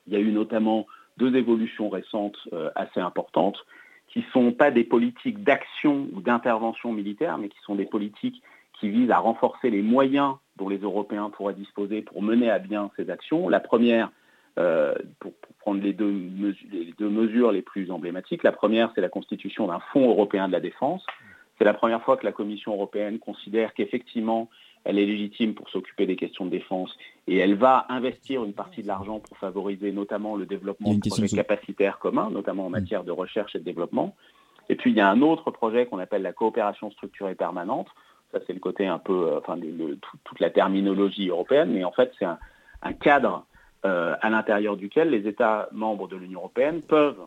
[0.05, 0.85] Il y a eu notamment
[1.17, 3.65] deux évolutions récentes euh, assez importantes
[4.07, 8.41] qui ne sont pas des politiques d'action ou d'intervention militaire, mais qui sont des politiques
[8.79, 12.89] qui visent à renforcer les moyens dont les Européens pourraient disposer pour mener à bien
[12.95, 13.49] ces actions.
[13.49, 14.11] La première,
[14.57, 16.11] euh, pour, prendre les deux,
[16.71, 20.53] les deux, mesures les plus emblématiques, la première, c'est la constitution d'un fonds européen de
[20.53, 21.05] la défense.
[21.57, 24.49] C'est la première fois que la Commission européenne considère qu'effectivement,
[24.85, 26.95] elle est légitime pour s'occuper des questions de défense
[27.27, 31.35] et elle va investir une partie de l'argent pour favoriser notamment le développement de projets
[31.35, 32.73] capacitaires communs, notamment en mm.
[32.73, 34.15] matière de recherche et de développement.
[34.69, 37.87] Et puis il y a un autre projet qu'on appelle la coopération structurée permanente.
[38.31, 39.59] Ça c'est le côté un peu, euh, enfin
[40.23, 42.37] toute la terminologie européenne, mais en fait c'est un,
[42.93, 43.45] cadre
[43.85, 47.19] euh, à l'intérieur duquel les États membres de l'Union européenne peuvent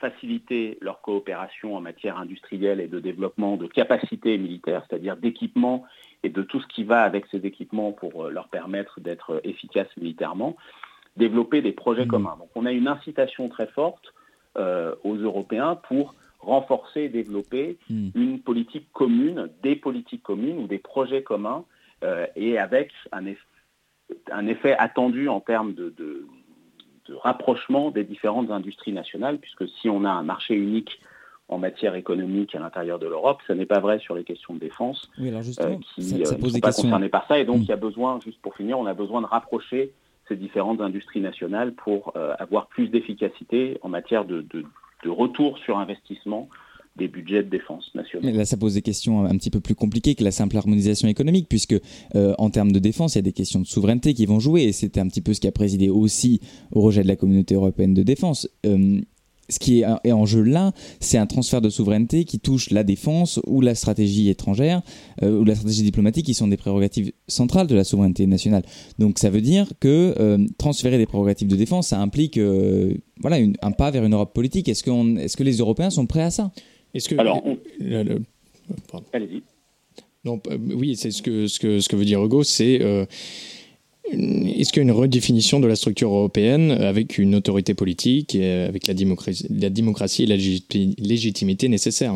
[0.00, 5.84] faciliter leur coopération en matière industrielle et de développement de capacités militaires, c'est-à-dire d'équipements
[6.22, 9.94] et de tout ce qui va avec ces équipements pour euh, leur permettre d'être efficaces
[9.96, 10.56] militairement,
[11.16, 12.08] développer des projets mmh.
[12.08, 12.36] communs.
[12.38, 14.14] Donc on a une incitation très forte
[14.56, 18.08] euh, aux Européens pour renforcer et développer mmh.
[18.14, 21.64] une politique commune, des politiques communes ou des projets communs,
[22.04, 23.24] euh, et avec un,
[24.30, 26.24] un, effet attendu en termes de, de
[27.14, 31.00] rapprochement des différentes industries nationales, puisque si on a un marché unique
[31.48, 34.60] en matière économique à l'intérieur de l'Europe, ce n'est pas vrai sur les questions de
[34.60, 37.38] défense, oui, alors justement, euh, qui ne euh, sont pas concernées par ça.
[37.38, 37.62] Et donc, mm.
[37.62, 39.92] il y a besoin, juste pour finir, on a besoin de rapprocher
[40.28, 44.64] ces différentes industries nationales pour euh, avoir plus d'efficacité en matière de, de,
[45.08, 46.50] retour sur investissement
[46.96, 48.26] des budgets de défense nationaux.
[48.26, 51.08] Mais là, ça pose des questions un petit peu plus compliquées que la simple harmonisation
[51.08, 51.76] économique, puisque
[52.14, 54.64] euh, en termes de défense, il y a des questions de souveraineté qui vont jouer,
[54.64, 56.40] et c'était un petit peu ce qui a présidé aussi
[56.72, 58.50] au rejet de la communauté européenne de défense.
[58.66, 59.00] Euh,
[59.48, 63.40] ce qui est en jeu là, c'est un transfert de souveraineté qui touche la défense
[63.46, 64.82] ou la stratégie étrangère
[65.22, 68.62] euh, ou la stratégie diplomatique qui sont des prérogatives centrales de la souveraineté nationale.
[68.98, 73.38] Donc ça veut dire que euh, transférer des prérogatives de défense, ça implique euh, voilà
[73.62, 74.68] un pas vers une Europe politique.
[74.68, 76.52] Est-ce que, est-ce que les Européens sont prêts à ça?
[76.94, 77.42] Est-ce que Alors,
[79.12, 79.42] allez-y.
[80.24, 80.40] Non,
[80.74, 82.80] oui, c'est ce que, ce que ce que veut dire Hugo, c'est
[84.12, 88.62] est-ce qu'il y a une redéfinition de la structure européenne avec une autorité politique et
[88.62, 90.36] avec la démocratie, la et la
[90.98, 92.14] légitimité nécessaires?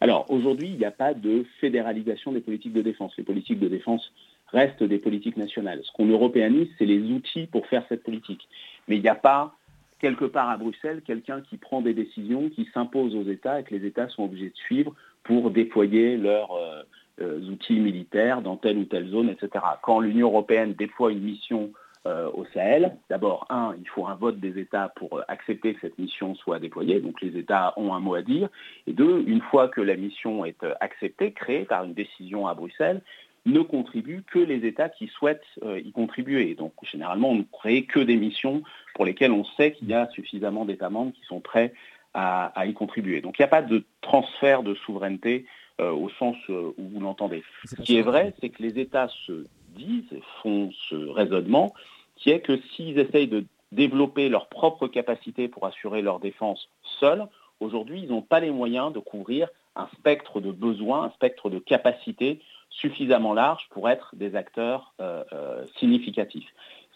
[0.00, 3.12] Alors aujourd'hui, il n'y a pas de fédéralisation des politiques de défense.
[3.16, 4.12] Les politiques de défense
[4.48, 5.80] restent des politiques nationales.
[5.84, 8.48] Ce qu'on européanise, c'est les outils pour faire cette politique.
[8.88, 9.54] Mais il n'y a pas
[10.00, 13.74] quelque part à Bruxelles quelqu'un qui prend des décisions, qui s'impose aux États et que
[13.74, 16.52] les États sont obligés de suivre pour déployer leur...
[16.52, 16.82] Euh,
[17.20, 19.64] outils militaires dans telle ou telle zone, etc.
[19.82, 21.70] Quand l'Union européenne déploie une mission
[22.04, 25.82] euh, au Sahel, d'abord, un, il faut un vote des États pour euh, accepter que
[25.82, 28.48] cette mission soit déployée, donc les États ont un mot à dire.
[28.88, 33.02] Et deux, une fois que la mission est acceptée, créée par une décision à Bruxelles,
[33.46, 36.54] ne contribuent que les États qui souhaitent y contribuer.
[36.54, 38.62] Donc généralement, on ne crée que des missions
[38.94, 41.72] pour lesquelles on sait qu'il y a suffisamment d'États membres qui sont prêts
[42.14, 43.20] à, y contribuer.
[43.20, 45.48] Donc il n'y a pas de transfert de souveraineté euh,
[45.78, 47.42] au sens euh, où vous l'entendez.
[47.64, 51.72] Ce qui est vrai, c'est que les États se disent, font ce raisonnement,
[52.16, 56.68] qui est que s'ils essayent de développer leurs propres capacités pour assurer leur défense
[57.00, 57.26] seuls,
[57.60, 61.58] aujourd'hui, ils n'ont pas les moyens de couvrir un spectre de besoins, un spectre de
[61.58, 66.48] capacités suffisamment large pour être des acteurs euh, significatifs.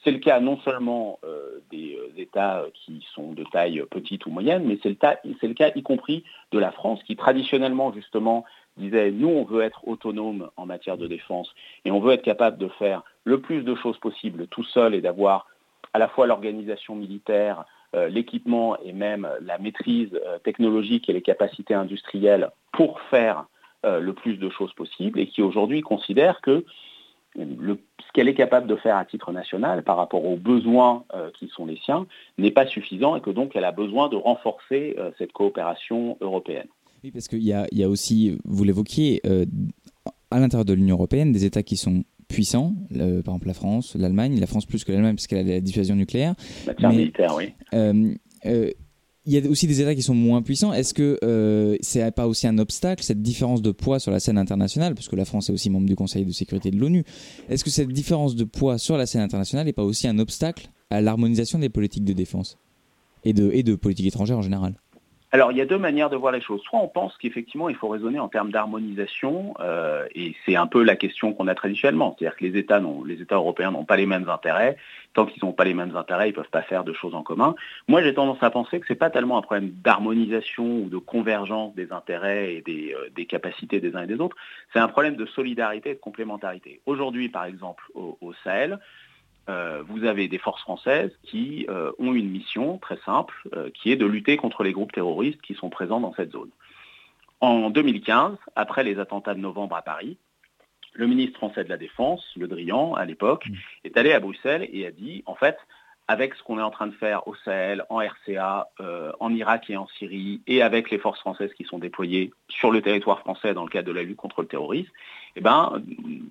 [0.05, 1.19] C'est le cas non seulement
[1.71, 4.97] des États qui sont de taille petite ou moyenne, mais c'est le,
[5.43, 8.45] le, cas y compris de la France qui traditionnellement justement
[8.77, 11.53] disait nous, on veut être autonome en matière de défense
[11.85, 15.01] et on veut être capable de faire le plus de choses possible tout seul et
[15.01, 15.47] d'avoir
[15.93, 21.23] à la fois l'organisation militaire, euh, l'équipement et même la maîtrise euh, technologique et les
[21.23, 23.47] capacités industrielles pour faire
[23.87, 26.65] euh, le plus de choses possible et qui aujourd'hui considère que
[27.35, 31.67] ce qu'elle est capable de faire à titre national par rapport aux besoins qui sont
[31.67, 32.07] les siens
[32.39, 36.69] n'est pas suffisant et que donc elle a besoin de renforcer cette coopération européenne.
[37.05, 39.45] Oui, parce qu'il y a, y a, aussi, vous l'évoquiez, euh,
[40.31, 44.39] à l'intérieur de l'Union européenne, des États qui sont puissants, par exemple la France, l'Allemagne,
[44.41, 46.35] la France plus que l'Allemagne parce qu'elle a la dissuasion nucléaire.
[46.67, 47.53] Matière militaire, oui.
[47.75, 48.15] Euh,
[48.47, 48.71] euh,
[49.27, 50.73] il y a aussi des États qui sont moins puissants.
[50.73, 54.39] Est-ce que euh, c'est pas aussi un obstacle, cette différence de poids sur la scène
[54.39, 57.03] internationale, puisque la France est aussi membre du Conseil de sécurité de l'ONU
[57.49, 60.71] Est-ce que cette différence de poids sur la scène internationale n'est pas aussi un obstacle
[60.91, 62.57] à l'harmonisation des politiques de défense
[63.25, 64.81] et de, et de politique étrangère en général?
[65.33, 66.63] Alors, il y a deux manières de voir les choses.
[66.63, 70.85] Soit on pense qu'effectivement, il faut raisonner en termes d'harmonisation, euh, et c'est un peu
[70.85, 72.15] la question qu'on a traditionnellement.
[72.17, 74.77] C'est-à-dire que les États, les États européens n'ont pas les mêmes intérêts.
[75.15, 77.23] Tant qu'ils n'ont pas les mêmes intérêts, ils ne peuvent pas faire de choses en
[77.23, 77.57] commun.
[77.89, 80.99] Moi, j'ai tendance à penser que ce n'est pas tellement un problème d'harmonisation ou de
[80.99, 84.37] convergence des intérêts et des, euh, capacités des uns et des autres.
[84.73, 86.81] C'est un problème de solidarité et de complémentarité.
[86.87, 88.79] Aujourd'hui, par exemple, au Sahel,
[89.49, 93.93] euh, vous avez des forces françaises qui euh, ont une mission très simple, euh, qui
[93.93, 96.51] est de lutter contre les groupes terroristes qui sont présents dans cette zone.
[97.41, 100.17] En 2015, après les attentats de novembre à Paris,
[100.95, 103.55] le ministre français de la Défense, Le Drian, à l'époque, mmh.
[103.85, 105.59] est allé à Bruxelles et a dit, en fait,
[106.09, 109.71] avec ce qu'on est en train de faire au Sahel, en RCA, euh, en Irak
[109.71, 113.55] et en Syrie, et avec les forces françaises qui sont déployées sur le territoire français
[113.55, 114.91] dans le cadre de la lutte contre le terrorisme,
[115.37, 115.83] eh ben,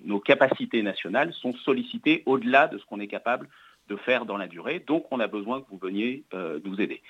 [0.04, 3.48] nos capacités nationales sont sollicitées au-delà de ce qu'on est capable
[3.88, 4.82] de faire dans la durée.
[4.86, 7.02] Donc, on a besoin que vous veniez euh, nous aider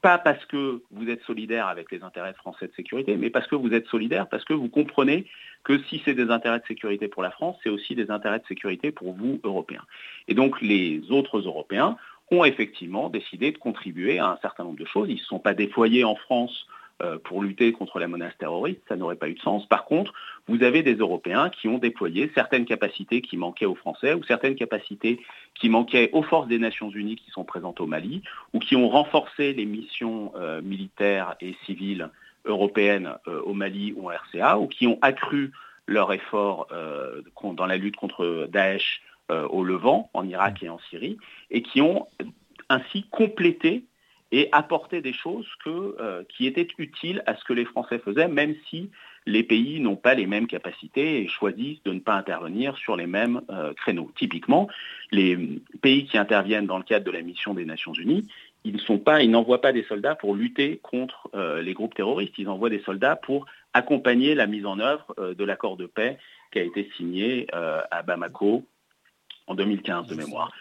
[0.00, 3.56] pas parce que vous êtes solidaire avec les intérêts français de sécurité, mais parce que
[3.56, 5.26] vous êtes solidaire, parce que vous comprenez
[5.64, 8.46] que si c'est des intérêts de sécurité pour la France, c'est aussi des intérêts de
[8.46, 9.84] sécurité pour vous, Européens.
[10.28, 11.96] Et donc les autres Européens
[12.30, 15.08] ont effectivement décidé de contribuer à un certain nombre de choses.
[15.08, 16.66] Ils ne se sont pas déployés en France
[17.24, 19.66] pour lutter contre la menace terroriste, ça n'aurait pas eu de sens.
[19.66, 20.12] Par contre,
[20.48, 24.54] vous avez des Européens qui ont déployé certaines capacités qui manquaient aux Français ou certaines
[24.54, 25.20] capacités
[25.54, 28.22] qui manquaient aux forces des Nations Unies qui sont présentes au Mali
[28.52, 32.10] ou qui ont renforcé les missions euh, militaires et civiles
[32.44, 35.52] européennes euh, au Mali ou en RCA ou qui ont accru
[35.88, 36.68] leur effort
[37.42, 41.18] dans la lutte contre Daesh au Levant, en Irak et en Syrie,
[41.50, 42.06] et qui ont
[42.68, 43.84] ainsi complété
[44.32, 48.54] et apporter des choses euh, qui étaient utiles à ce que les Français faisaient, même
[48.68, 48.90] si
[49.26, 53.06] les pays n'ont pas les mêmes capacités et choisissent de ne pas intervenir sur les
[53.06, 54.10] mêmes euh, créneaux.
[54.16, 54.68] Typiquement,
[55.12, 58.26] les pays qui interviennent dans le cadre de la mission des Nations Unies,
[58.64, 61.28] ils n'envoient pas des soldats pour lutter contre
[61.60, 62.38] les groupes terroristes.
[62.38, 66.16] Ils envoient des soldats pour accompagner la mise en œuvre de l'accord de paix
[66.52, 68.64] qui a été signé à Bamako
[69.48, 70.52] en 2015 de mémoire.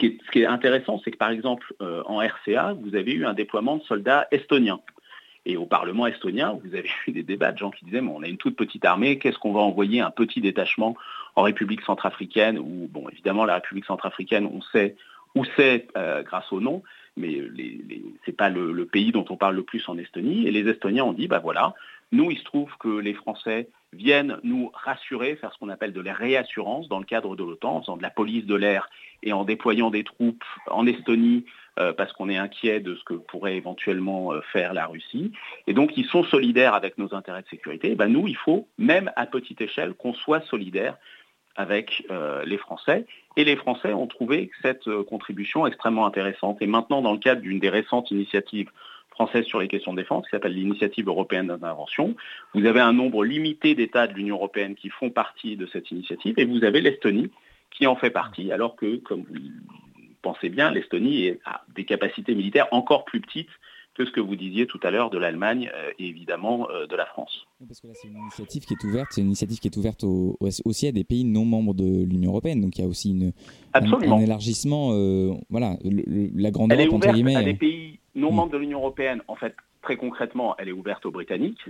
[0.00, 3.34] Ce qui est, intéressant, c'est que par exemple, euh, en RCA, vous avez eu un
[3.34, 4.80] déploiement de soldats estoniens.
[5.44, 8.28] Et au Parlement estonien, vous avez eu des débats de gens qui disaient, on a
[8.28, 10.96] une toute petite armée, qu'est-ce qu'on va envoyer un petit détachement
[11.34, 14.96] en République centrafricaine, où, bon, évidemment, la République centrafricaine, on sait
[15.34, 16.82] où c'est euh, grâce au nom,
[17.16, 20.46] mais ce n'est pas le, pays dont on parle le plus en Estonie.
[20.46, 21.74] Et les Estoniens ont dit, bah voilà,
[22.12, 26.00] nous, il se trouve que les Français viennent nous rassurer, faire ce qu'on appelle de
[26.00, 28.88] la réassurance dans le cadre de l'OTAN, en faisant de la police de l'air
[29.22, 31.44] et en déployant des troupes en Estonie
[31.78, 35.32] euh, parce qu'on est inquiet de ce que pourrait éventuellement euh, faire la Russie.
[35.66, 37.94] Et donc ils sont solidaires avec nos intérêts de sécurité.
[37.94, 40.98] ben, nous, il faut, même à petite échelle, qu'on soit solidaires
[41.56, 43.06] avec euh, les Français.
[43.36, 46.60] Et les Français ont trouvé cette contribution extrêmement intéressante.
[46.60, 48.70] Et maintenant, dans le cadre d'une des récentes initiatives
[49.12, 52.16] française sur les questions de défense, qui s'appelle l'initiative européenne d'intervention.
[52.54, 56.34] Vous avez un nombre limité d'États de l'Union européenne qui font partie de cette initiative,
[56.38, 57.30] et vous avez l'Estonie
[57.72, 59.36] qui en fait partie, alors que, comme vous
[60.22, 63.50] pensez bien, l'Estonie a des capacités militaires encore plus petites
[63.94, 66.96] que ce que vous disiez tout à l'heure de l'Allemagne euh, et évidemment euh, de
[66.96, 67.46] la France.
[67.66, 70.04] Parce que là, c'est une initiative qui est ouverte, c'est une initiative qui est ouverte
[70.64, 72.60] aussi à des pays non membres de l'Union européenne.
[72.60, 73.32] Donc il y a aussi une,
[73.74, 77.36] un, élargissement, euh, voilà, la grande Europe entre guillemets.
[77.36, 78.34] À des pays non mm.
[78.34, 81.64] membres de l'Union européenne, en fait, très concrètement, elle est ouverte aux Britanniques,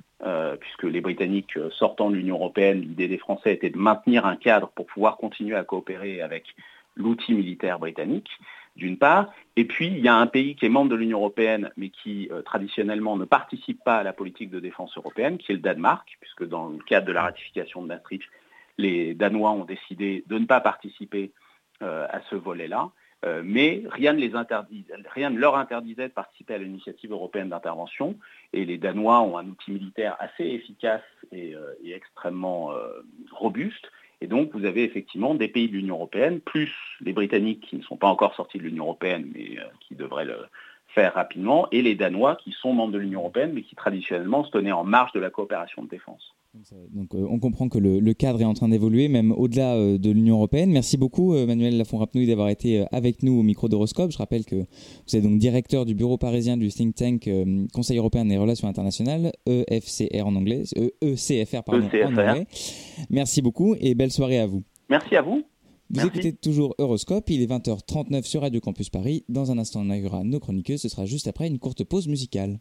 [0.60, 4.68] puisque les Britanniques sortant de l'Union européenne, l'idée des Français était de maintenir un cadre
[4.68, 6.54] pour pouvoir continuer à coopérer avec
[6.96, 8.28] l'outil militaire britannique
[8.76, 11.70] d'une part, et puis il y a un pays qui est membre de l'Union européenne,
[11.76, 15.56] mais qui euh, traditionnellement ne participe pas à la politique de défense européenne, qui est
[15.56, 18.24] le Danemark, puisque dans le cadre de la ratification de Maastricht,
[18.78, 21.32] les Danois ont décidé de ne pas participer
[21.82, 22.90] euh, à ce volet-là.
[23.24, 28.16] Euh, mais rien ne, leur interdisait de participer à l'initiative européenne d'intervention.
[28.52, 31.54] Et les Danois ont un outil militaire assez efficace et
[31.84, 32.72] extrêmement
[33.30, 33.86] robuste
[34.22, 37.82] et donc, vous avez effectivement des pays de l'Union européenne, plus les Britanniques qui ne
[37.82, 40.38] sont pas encore sortis de l'Union européenne, mais euh, qui devraient le
[40.94, 44.50] faire rapidement, et les Danois qui sont membres de l'Union européenne, mais qui traditionnellement se
[44.50, 46.34] tenaient en marge de la coopération de défense.
[46.90, 50.10] Donc euh, on comprend que le, cadre est en train d'évoluer, même au-delà euh, de
[50.10, 50.70] l'Union européenne.
[50.70, 54.10] Merci beaucoup Manuel Lafont-Rapnouille d'avoir été avec nous au micro d'Horoscope.
[54.10, 57.30] Je rappelle que vous êtes donc directeur du bureau parisien du think tank
[57.72, 60.64] Conseil européen des relations internationales, EFCR en anglais,
[61.02, 62.46] ECFR pardon, en anglais.
[63.08, 64.62] Merci beaucoup et belle soirée à vous.
[64.90, 65.42] Merci à vous.
[65.92, 69.26] Vous écoutez toujours Euroscope, il est 20h39 sur Radio Campus Paris.
[69.28, 72.60] Dans un instant, on accueillera nos chroniqueuses, ce sera juste après une courte pause musicale.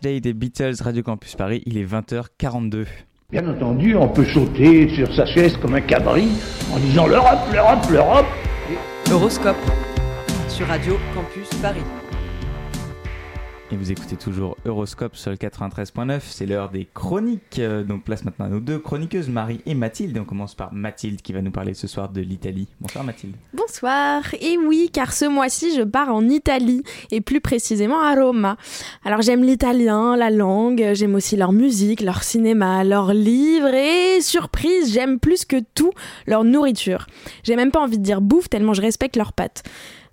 [0.00, 2.86] Birthday des Beatles, Radio Campus Paris, il est 20h42.
[3.30, 6.28] Bien entendu, on peut sauter sur sa chaise comme un cabri
[6.72, 8.26] en disant l'Europe, l'Europe, l'Europe.
[9.12, 9.56] Horoscope
[10.48, 11.99] sur Radio Campus Paris.
[13.72, 17.60] Et vous écoutez toujours Euroscope sur le 93.9, c'est l'heure des chroniques.
[17.60, 20.18] Euh, Donc place maintenant à nos deux chroniqueuses, Marie et Mathilde.
[20.18, 22.66] On commence par Mathilde qui va nous parler ce soir de l'Italie.
[22.80, 23.36] Bonsoir Mathilde.
[23.54, 28.56] Bonsoir, et oui, car ce mois-ci je pars en Italie, et plus précisément à Roma.
[29.04, 34.92] Alors j'aime l'italien, la langue, j'aime aussi leur musique, leur cinéma, leurs livres, et surprise,
[34.92, 35.92] j'aime plus que tout
[36.26, 37.06] leur nourriture.
[37.44, 39.62] J'ai même pas envie de dire bouffe tellement je respecte leurs pâtes.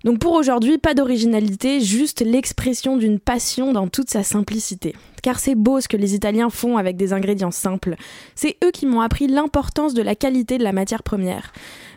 [0.04, 4.94] Donc pour aujourd'hui, pas d'originalité, juste l'expression d'une passion dans toute sa simplicité.
[5.22, 7.96] Car c'est beau ce que les Italiens font avec des ingrédients simples.
[8.34, 11.52] C'est eux qui m'ont appris l'importance de la qualité de la matière première.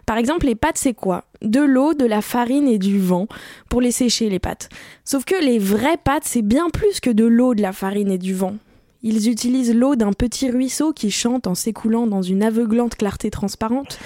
[0.07, 1.25] Par exemple, les pâtes, c'est quoi?
[1.43, 3.27] De l'eau, de la farine et du vent
[3.69, 4.69] pour les sécher, les pâtes.
[5.05, 8.17] Sauf que les vraies pâtes, c'est bien plus que de l'eau, de la farine et
[8.17, 8.55] du vent.
[9.03, 13.97] Ils utilisent l'eau d'un petit ruisseau qui chante en s'écoulant dans une aveuglante clarté transparente,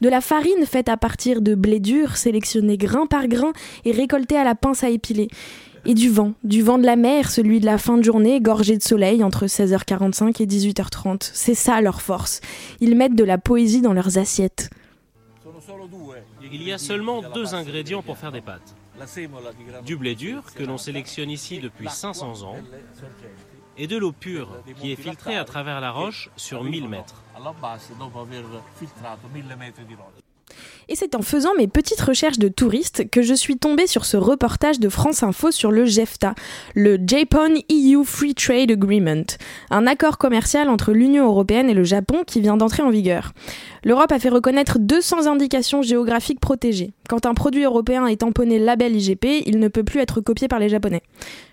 [0.00, 3.52] de la farine faite à partir de blé dur sélectionné grain par grain
[3.84, 5.28] et récolté à la pince à épiler,
[5.84, 8.76] et du vent, du vent de la mer, celui de la fin de journée, gorgé
[8.76, 11.30] de soleil entre 16h45 et 18h30.
[11.32, 12.40] C'est ça leur force.
[12.80, 14.70] Ils mettent de la poésie dans leurs assiettes.
[16.52, 18.74] Il y a seulement deux ingrédients pour faire des pâtes.
[19.84, 22.56] Du blé dur, que l'on sélectionne ici depuis 500 ans,
[23.78, 24.48] et de l'eau pure,
[24.80, 27.22] qui est filtrée à travers la roche sur 1000 mètres.
[30.88, 34.16] Et c'est en faisant mes petites recherches de touristes que je suis tombée sur ce
[34.16, 36.34] reportage de France Info sur le JEFTA,
[36.74, 39.24] le Japan EU Free Trade Agreement,
[39.70, 43.32] un accord commercial entre l'Union européenne et le Japon qui vient d'entrer en vigueur.
[43.82, 46.92] L'Europe a fait reconnaître 200 indications géographiques protégées.
[47.08, 50.58] Quand un produit européen est tamponné label IGP, il ne peut plus être copié par
[50.58, 51.02] les Japonais.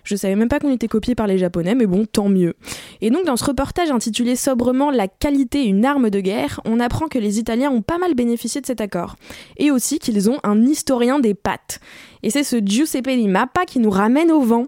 [0.04, 2.54] Je savais même pas qu'on était copié par les Japonais, mais bon, tant mieux.
[3.00, 7.08] Et donc dans ce reportage intitulé sobrement La qualité, une arme de guerre, on apprend
[7.08, 9.16] que les Italiens ont pas mal bénéficié de cet accord.
[9.56, 11.80] Et aussi qu'ils ont un historien des pâtes.
[12.22, 14.66] Et c'est ce Giuseppe Di Mappa qui nous ramène au vent.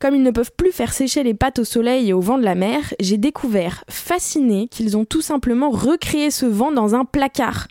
[0.00, 2.44] Comme ils ne peuvent plus faire sécher les pâtes au soleil et au vent de
[2.44, 7.66] la mer, j'ai découvert, fasciné, qu'ils ont tout simplement recréé ce vent dans un placard.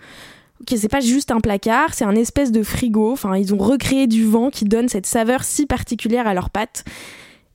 [0.62, 3.12] Ok, c'est pas juste un placard, c'est un espèce de frigo.
[3.12, 6.84] Enfin, ils ont recréé du vent qui donne cette saveur si particulière à leurs pâtes.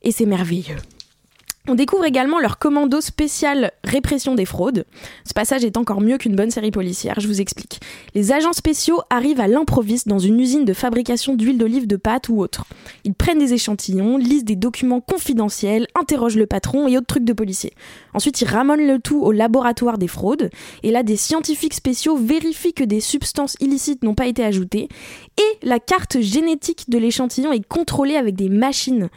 [0.02, 0.76] Et c'est merveilleux.
[1.68, 4.84] On découvre également leur commando spécial répression des fraudes.
[5.24, 7.78] Ce passage est encore mieux qu'une bonne série policière, je vous explique.
[8.16, 12.28] Les agents spéciaux arrivent à l'improviste dans une usine de fabrication d'huile d'olive de pâte
[12.28, 12.64] ou autre.
[13.04, 17.32] Ils prennent des échantillons, lisent des documents confidentiels, interrogent le patron et autres trucs de
[17.32, 17.74] policiers.
[18.12, 20.50] Ensuite, ils ramènent le tout au laboratoire des fraudes,
[20.82, 24.88] et là, des scientifiques spéciaux vérifient que des substances illicites n'ont pas été ajoutées,
[25.38, 29.10] et la carte génétique de l'échantillon est contrôlée avec des machines.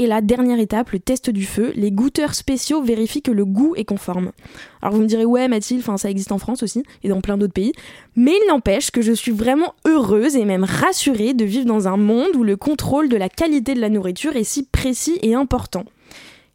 [0.00, 3.74] Et la dernière étape, le test du feu, les goûteurs spéciaux vérifient que le goût
[3.76, 4.32] est conforme.
[4.82, 7.52] Alors vous me direz, ouais Mathilde, ça existe en France aussi, et dans plein d'autres
[7.52, 7.72] pays,
[8.16, 11.96] mais il n'empêche que je suis vraiment heureuse et même rassurée de vivre dans un
[11.96, 15.84] monde où le contrôle de la qualité de la nourriture est si précis et important.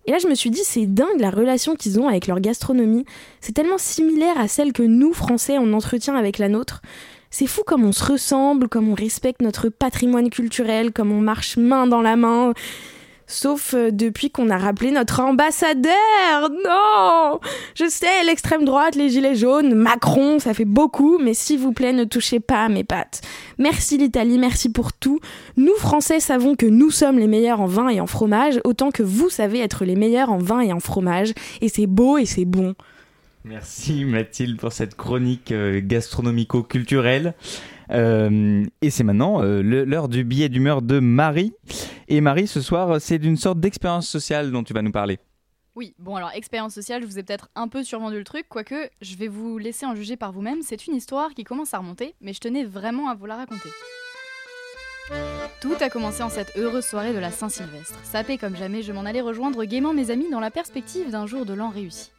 [0.05, 3.05] Et là, je me suis dit, c'est dingue la relation qu'ils ont avec leur gastronomie.
[3.39, 6.81] C'est tellement similaire à celle que nous, Français, on entretient avec la nôtre.
[7.29, 11.57] C'est fou comme on se ressemble, comme on respecte notre patrimoine culturel, comme on marche
[11.57, 12.53] main dans la main.
[13.31, 16.49] Sauf euh, depuis qu'on a rappelé notre ambassadeur.
[16.65, 17.39] Non
[17.75, 21.93] Je sais, l'extrême droite, les gilets jaunes, Macron, ça fait beaucoup, mais s'il vous plaît,
[21.93, 23.21] ne touchez pas à mes pattes.
[23.59, 25.19] Merci l'Italie, merci pour tout.
[25.57, 29.03] Nous, Français, savons que nous sommes les meilleurs en vin et en fromage, autant que
[29.03, 31.33] vous savez être les meilleurs en vin et en fromage.
[31.61, 32.73] Et c'est beau et c'est bon.
[33.45, 37.35] Merci Mathilde pour cette chronique euh, gastronomico-culturelle.
[37.91, 41.53] Euh, et c'est maintenant euh, l'heure du billet d'humeur de Marie.
[42.07, 45.19] Et Marie, ce soir, c'est d'une sorte d'expérience sociale dont tu vas nous parler.
[45.75, 48.89] Oui, bon alors expérience sociale, je vous ai peut-être un peu survendu le truc, quoique
[49.01, 50.61] je vais vous laisser en juger par vous-même.
[50.61, 53.69] C'est une histoire qui commence à remonter, mais je tenais vraiment à vous la raconter.
[55.61, 57.99] Tout a commencé en cette heureuse soirée de la Saint-Sylvestre.
[58.03, 61.45] Sapé comme jamais, je m'en allais rejoindre gaiement mes amis dans la perspective d'un jour
[61.45, 62.11] de l'an réussi.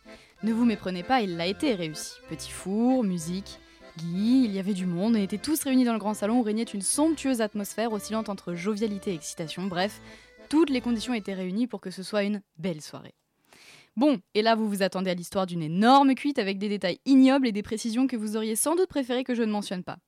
[0.43, 2.14] Ne vous méprenez pas, il l'a été réussi.
[2.29, 3.61] Petit four, musique,
[3.99, 6.43] Guy, il y avait du monde, on était tous réunis dans le grand salon où
[6.43, 9.64] régnait une somptueuse atmosphère oscillant entre jovialité et excitation.
[9.64, 10.01] Bref,
[10.49, 13.14] toutes les conditions étaient réunies pour que ce soit une belle soirée.
[13.97, 17.49] Bon, et là vous vous attendez à l'histoire d'une énorme cuite avec des détails ignobles
[17.49, 19.99] et des précisions que vous auriez sans doute préféré que je ne mentionne pas.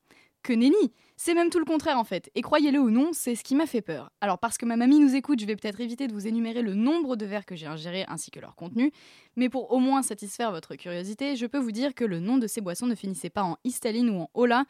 [0.43, 3.45] Que nenni C'est même tout le contraire en fait, et croyez-le ou non, c'est ce
[3.45, 4.11] qui m'a fait peur.
[4.21, 6.75] Alors parce que ma mamie nous écoute, je vais peut-être éviter de vous énumérer le
[6.75, 8.91] nombre de verres que j'ai ingérés ainsi que leur contenu,
[9.37, 12.49] mais pour au moins satisfaire votre curiosité, je peux vous dire que le nom de
[12.49, 14.65] ces boissons ne finissait pas en Istaline ou en Ola,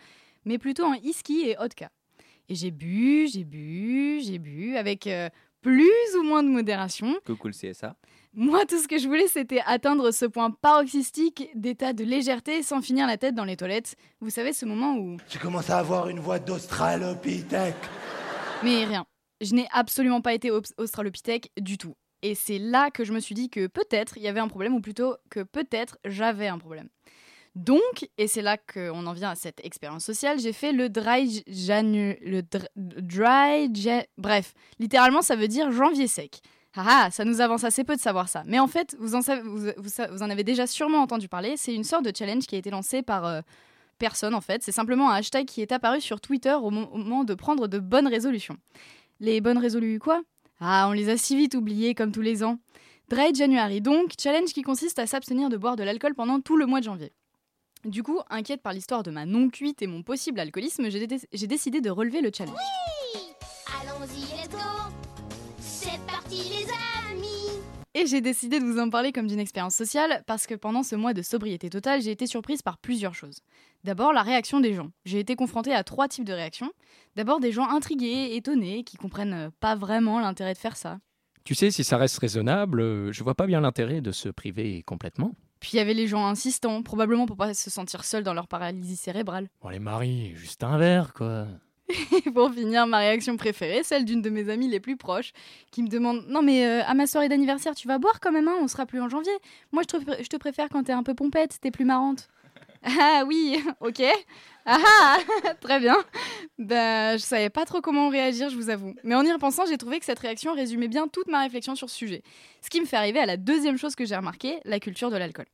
[0.44, 1.90] mais plutôt en Iski et Vodka.
[2.48, 5.30] Et j'ai bu, j'ai bu, j'ai bu, avec euh,
[5.62, 7.16] plus ou moins de modération.
[7.24, 7.96] Coucou le CSA.
[8.34, 12.80] Moi, tout ce que je voulais, c'était atteindre ce point paroxystique d'état de légèreté sans
[12.80, 13.94] finir la tête dans les toilettes.
[14.20, 15.18] Vous savez, ce moment où...
[15.28, 17.76] J'ai commencé à avoir une voix d'Australopithèque.
[18.62, 19.04] Mais rien.
[19.42, 21.94] Je n'ai absolument pas été australopithèque du tout.
[22.22, 24.74] Et c'est là que je me suis dit que peut-être il y avait un problème,
[24.74, 26.88] ou plutôt que peut-être j'avais un problème.
[27.54, 31.44] Donc, et c'est là qu'on en vient à cette expérience sociale, j'ai fait le dry
[31.46, 32.16] janu...
[32.22, 32.40] le
[32.74, 33.68] dry
[34.16, 36.40] bref, littéralement ça veut dire janvier sec.
[36.74, 38.44] Ah, ah, ça nous avance assez peu de savoir ça.
[38.46, 41.56] Mais en fait, vous en, savez, vous, en avez déjà sûrement entendu parler.
[41.56, 43.40] C'est une sorte de challenge qui a été lancé par euh,
[43.98, 44.62] personne en fait.
[44.62, 48.08] C'est simplement un hashtag qui est apparu sur Twitter au moment de prendre de bonnes
[48.08, 48.56] résolutions.
[49.20, 50.22] Les bonnes résolutions quoi?
[50.60, 52.58] Ah, on les a si vite oubliées comme tous les ans.
[53.08, 56.66] Dry January donc, challenge qui consiste à s'abstenir de boire de l'alcool pendant tout le
[56.66, 57.12] mois de janvier.
[57.84, 61.90] Du coup, inquiète par l'histoire de ma non-cuite et mon possible alcoolisme, j'ai décidé de
[61.90, 62.56] relever le challenge.
[62.56, 63.01] Oui
[67.94, 70.96] Et j'ai décidé de vous en parler comme d'une expérience sociale parce que pendant ce
[70.96, 73.40] mois de sobriété totale, j'ai été surprise par plusieurs choses.
[73.84, 74.90] D'abord, la réaction des gens.
[75.04, 76.72] J'ai été confrontée à trois types de réactions.
[77.16, 81.00] D'abord, des gens intrigués, étonnés, qui comprennent pas vraiment l'intérêt de faire ça.
[81.44, 84.82] Tu sais, si ça reste raisonnable, euh, je vois pas bien l'intérêt de se priver
[84.84, 85.34] complètement.
[85.60, 88.48] Puis il y avait les gens insistants, probablement pour pas se sentir seuls dans leur
[88.48, 89.48] paralysie cérébrale.
[89.60, 91.46] Bon, les maris, juste un verre, quoi.
[92.12, 95.32] Et pour finir, ma réaction préférée, celle d'une de mes amies les plus proches,
[95.70, 98.48] qui me demande Non, mais euh, à ma soirée d'anniversaire, tu vas boire quand même,
[98.48, 99.32] hein on sera plus en janvier.
[99.72, 102.28] Moi, je te, préfère quand t'es un peu pompette, t'es plus marrante.
[102.84, 104.02] Ah oui, ok.
[104.66, 104.76] Ah,
[105.44, 105.94] ah Très bien.
[106.58, 108.96] Ben, je savais pas trop comment réagir, je vous avoue.
[109.04, 111.88] Mais en y repensant, j'ai trouvé que cette réaction résumait bien toute ma réflexion sur
[111.88, 112.24] ce sujet.
[112.60, 115.16] Ce qui me fait arriver à la deuxième chose que j'ai remarqué, la culture de
[115.16, 115.46] l'alcool.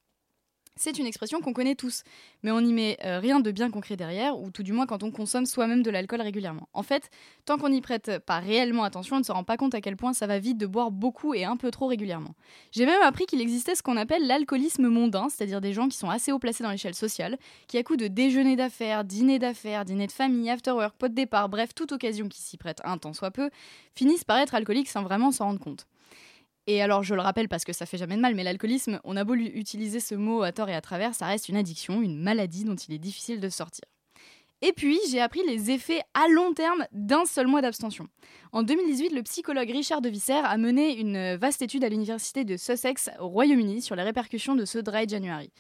[0.78, 2.04] C'est une expression qu'on connaît tous,
[2.44, 5.02] mais on n'y met euh, rien de bien concret derrière, ou tout du moins quand
[5.02, 6.68] on consomme soi-même de l'alcool régulièrement.
[6.72, 7.10] En fait,
[7.44, 9.96] tant qu'on n'y prête pas réellement attention, on ne se rend pas compte à quel
[9.96, 12.34] point ça va vite de boire beaucoup et un peu trop régulièrement.
[12.70, 16.10] J'ai même appris qu'il existait ce qu'on appelle l'alcoolisme mondain, c'est-à-dire des gens qui sont
[16.10, 20.06] assez haut placés dans l'échelle sociale, qui à coup de déjeuner d'affaires, dîner d'affaires, dîner
[20.06, 23.12] de famille, after work, pot de départ, bref, toute occasion qui s'y prête un temps
[23.12, 23.50] soit peu,
[23.96, 25.86] finissent par être alcooliques sans vraiment s'en rendre compte.
[26.70, 29.16] Et alors, je le rappelle parce que ça fait jamais de mal, mais l'alcoolisme, on
[29.16, 32.22] a beau utiliser ce mot à tort et à travers, ça reste une addiction, une
[32.22, 33.86] maladie dont il est difficile de sortir.
[34.60, 38.06] Et puis, j'ai appris les effets à long terme d'un seul mois d'abstention.
[38.52, 42.58] En 2018, le psychologue Richard de Visser a mené une vaste étude à l'université de
[42.58, 45.50] Sussex au Royaume-Uni sur les répercussions de ce Dry January.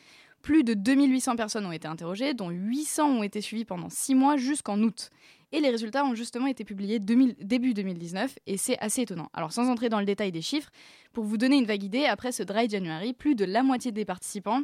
[0.42, 4.36] Plus de 2800 personnes ont été interrogées, dont 800 ont été suivies pendant 6 mois
[4.36, 5.08] jusqu'en août.
[5.52, 9.30] Et les résultats ont justement été publiés début 2019 et c'est assez étonnant.
[9.32, 10.70] Alors sans entrer dans le détail des chiffres,
[11.12, 14.04] pour vous donner une vague idée, après ce Dry January, plus de la moitié des
[14.04, 14.62] participants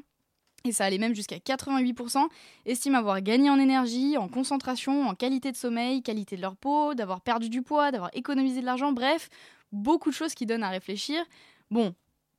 [0.64, 2.26] et ça allait même jusqu'à 88%,
[2.64, 6.94] estiment avoir gagné en énergie, en concentration, en qualité de sommeil, qualité de leur peau,
[6.94, 9.28] d'avoir perdu du poids, d'avoir économisé de l'argent, bref,
[9.72, 11.22] beaucoup de choses qui donnent à réfléchir.
[11.70, 11.94] Bon,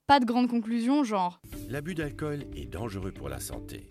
[0.08, 1.40] pas de grandes conclusions, genre...
[1.70, 3.88] L'abus d'alcool est dangereux pour la santé.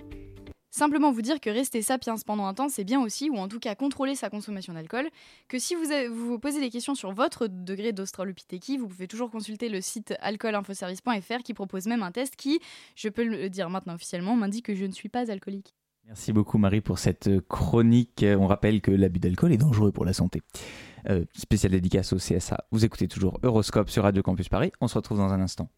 [0.75, 3.61] Simplement vous dire que rester sapiens pendant un temps, c'est bien aussi, ou en tout
[3.61, 5.09] cas contrôler sa consommation d'alcool.
[5.47, 9.69] Que si vous, vous posez des questions sur votre degré d'australopithèque, vous pouvez toujours consulter
[9.69, 12.59] le site alcoolinfoservice.fr qui propose même un test qui,
[12.97, 15.77] je peux le dire maintenant officiellement, m'indique que je ne suis pas alcoolique.
[16.07, 18.27] Merci beaucoup Marie pour cette chronique.
[18.27, 20.43] On rappelle que l'abus d'alcool est dangereux pour la santé.
[21.09, 22.65] Euh, spécial dédicace au CSA.
[22.73, 24.73] Vous écoutez toujours Euroscope sur Radio Campus Paris.
[24.81, 25.71] On se retrouve dans un instant.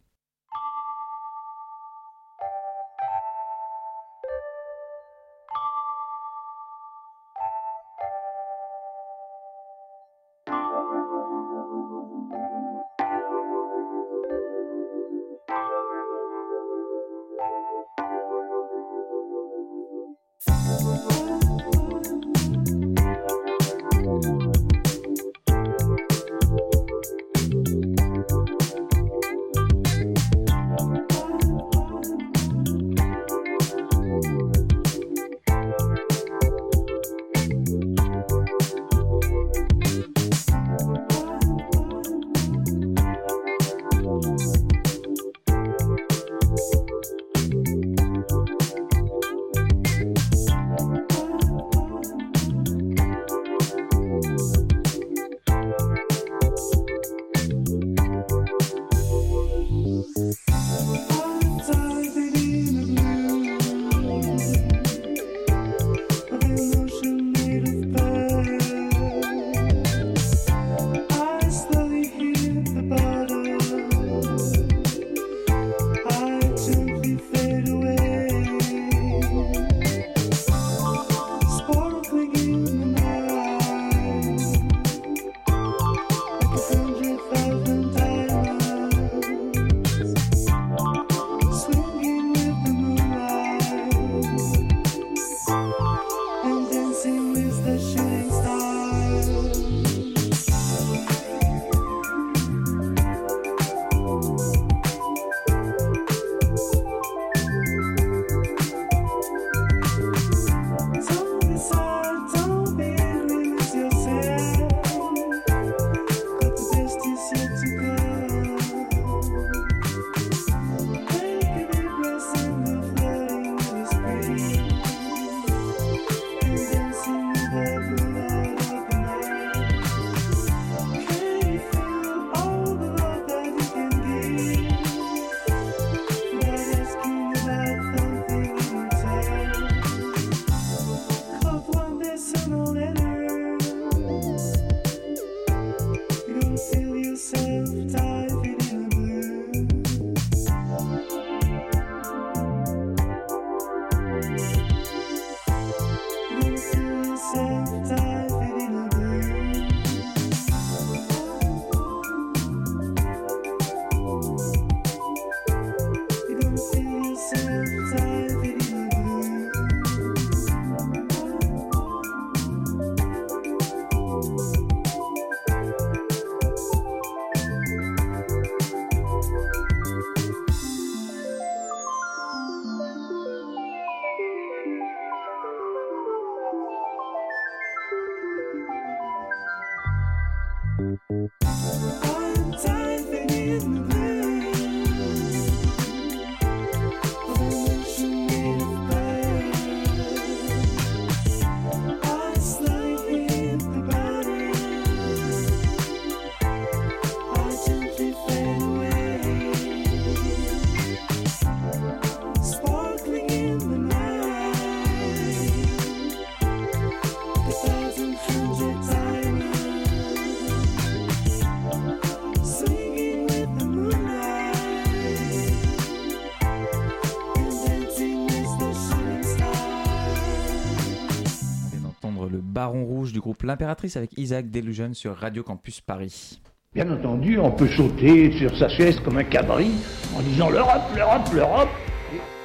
[233.47, 236.41] L'Impératrice avec Isaac Delusion sur Radio Campus Paris.
[236.75, 239.71] Bien entendu, on peut sauter sur sa chaise comme un cabri
[240.17, 241.69] en disant l'Europe, l'Europe, l'Europe.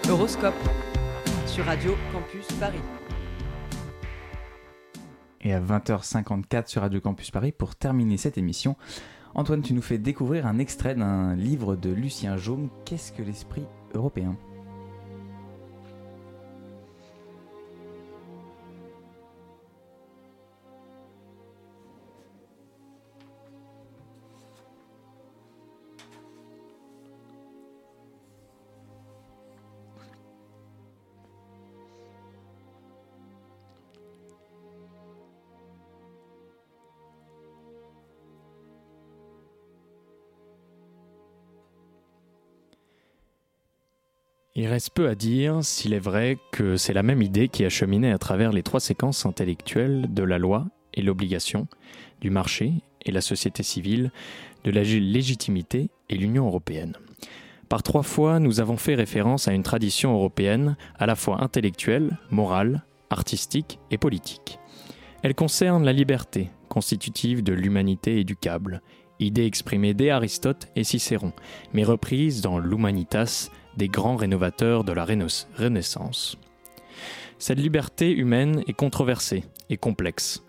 [0.08, 0.54] Horoscope
[1.48, 2.78] sur Radio Campus Paris.
[5.42, 8.76] Et à 20h54 sur Radio Campus Paris, pour terminer cette émission,
[9.34, 13.66] Antoine, tu nous fais découvrir un extrait d'un livre de Lucien Jaume, Qu'est-ce que l'esprit
[13.96, 14.38] européen?
[44.62, 47.70] Il reste peu à dire s'il est vrai que c'est la même idée qui a
[47.70, 51.68] cheminé à travers les trois séquences intellectuelles de la loi et l'obligation,
[52.22, 54.12] du marché et la société civile,
[54.64, 56.96] de la légitimité et l'Union européenne.
[57.70, 62.20] Par trois fois, nous avons fait référence à une tradition européenne à la fois intellectuelle,
[62.30, 64.60] morale, artistique et politique.
[65.24, 68.84] Elle concerne la liberté, constitutive de l'humanité éducable,
[69.20, 71.34] idée exprimée dès Aristote et Cicéron,
[71.74, 76.38] mais reprise dans l'Humanitas des grands rénovateurs de la Renaissance.
[77.40, 80.44] Cette liberté humaine est controversée et complexe.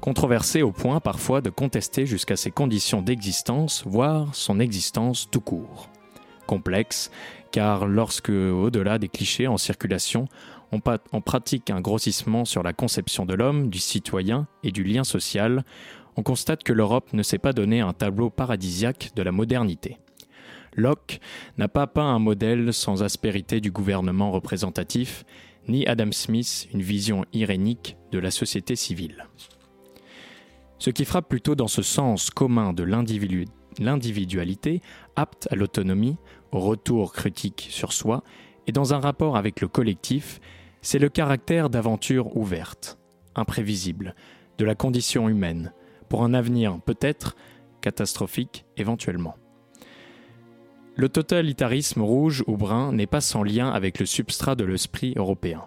[0.00, 5.88] Controversée au point parfois de contester jusqu'à ses conditions d'existence, voire son existence tout court.
[6.46, 7.10] Complexe,
[7.50, 10.28] car lorsque, au-delà des clichés en circulation,
[10.72, 15.64] on, pratique un grossissement sur la conception de l'homme, du citoyen et du lien social,
[16.16, 19.98] on constate que l'Europe ne s'est pas donné un tableau paradisiaque de la modernité.
[20.76, 21.20] Locke
[21.58, 25.24] n'a pas peint un modèle sans aspérité du gouvernement représentatif,
[25.68, 29.26] ni Adam Smith une vision irénique de la société civile.
[30.78, 34.82] Ce qui frappe plutôt dans ce sens commun de l'individualité,
[35.16, 36.18] apte à l'autonomie,
[36.52, 38.22] au retour critique sur soi,
[38.66, 40.40] et dans un rapport avec le collectif,
[40.82, 42.98] c'est le caractère d'aventure ouverte,
[43.34, 44.14] imprévisible,
[44.58, 45.72] de la condition humaine,
[46.08, 47.34] pour un avenir peut-être
[47.80, 49.34] catastrophique éventuellement.
[50.98, 55.66] Le totalitarisme rouge ou brun n'est pas sans lien avec le substrat de l'esprit européen.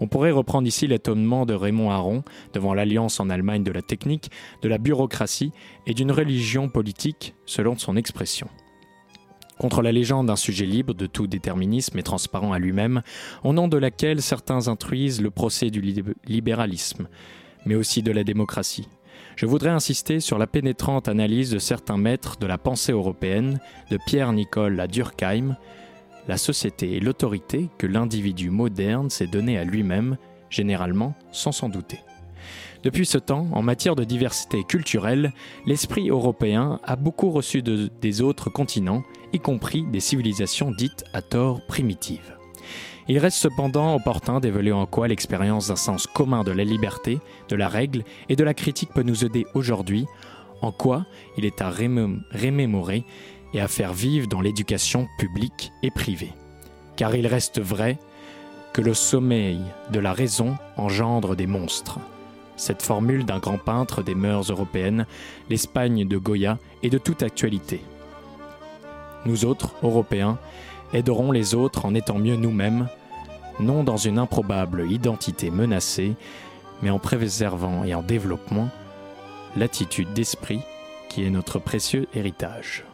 [0.00, 2.22] On pourrait reprendre ici l'étonnement de Raymond Aron
[2.52, 5.52] devant l'alliance en Allemagne de la technique, de la bureaucratie
[5.86, 8.48] et d'une religion politique, selon son expression.
[9.58, 13.00] Contre la légende d'un sujet libre de tout déterminisme et transparent à lui-même,
[13.44, 15.80] au nom de laquelle certains intruisent le procès du
[16.26, 17.08] libéralisme,
[17.64, 18.90] mais aussi de la démocratie,
[19.36, 23.60] je voudrais insister sur la pénétrante analyse de certains maîtres de la pensée européenne,
[23.90, 25.56] de Pierre-Nicole à Durkheim,
[26.26, 30.16] la société et l'autorité que l'individu moderne s'est donné à lui-même,
[30.48, 32.00] généralement sans s'en douter.
[32.82, 35.32] Depuis ce temps, en matière de diversité culturelle,
[35.66, 41.60] l'esprit européen a beaucoup reçu des autres continents, y compris des civilisations dites à tort
[41.66, 42.35] primitives.
[43.08, 47.54] Il reste cependant opportun d'évaluer en quoi l'expérience d'un sens commun de la liberté, de
[47.54, 50.06] la règle et de la critique peut nous aider aujourd'hui,
[50.60, 53.04] en quoi il est à rémémorer
[53.54, 56.32] et à faire vivre dans l'éducation publique et privée.
[56.96, 57.98] Car il reste vrai
[58.72, 59.60] que le sommeil
[59.92, 62.00] de la raison engendre des monstres.
[62.56, 65.06] Cette formule d'un grand peintre des mœurs européennes,
[65.48, 67.82] l'Espagne de Goya, est de toute actualité.
[69.26, 70.38] Nous autres, Européens,
[70.92, 72.88] aiderons les autres en étant mieux nous-mêmes,
[73.60, 76.14] non dans une improbable identité menacée,
[76.82, 78.68] mais en préservant et en développant
[79.56, 80.60] l'attitude d'esprit
[81.08, 82.84] qui est notre précieux héritage.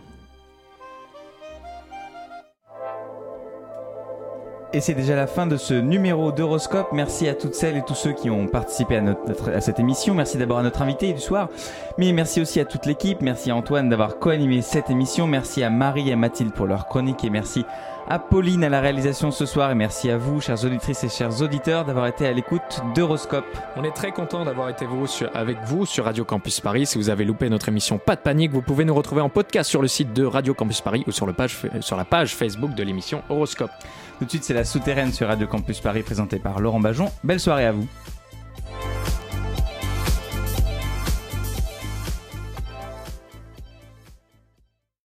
[4.74, 6.88] Et c'est déjà la fin de ce numéro d'Horoscope.
[6.92, 10.14] Merci à toutes celles et tous ceux qui ont participé à, notre, à cette émission.
[10.14, 11.50] Merci d'abord à notre invité du soir,
[11.98, 13.20] mais merci aussi à toute l'équipe.
[13.20, 15.26] Merci à Antoine d'avoir co-animé cette émission.
[15.26, 17.66] Merci à Marie et à Mathilde pour leur chronique et merci
[18.16, 21.86] Apolline à la réalisation ce soir et merci à vous, chères auditrices et chers auditeurs,
[21.86, 23.46] d'avoir été à l'écoute d'Horoscope.
[23.74, 26.84] On est très content d'avoir été vous sur- avec vous sur Radio Campus Paris.
[26.84, 29.70] Si vous avez loupé notre émission Pas de panique, vous pouvez nous retrouver en podcast
[29.70, 32.74] sur le site de Radio Campus Paris ou sur, le page, sur la page Facebook
[32.74, 33.70] de l'émission Horoscope.
[34.18, 37.06] Tout de suite, c'est la souterraine sur Radio Campus Paris présentée par Laurent Bajon.
[37.24, 37.88] Belle soirée à vous.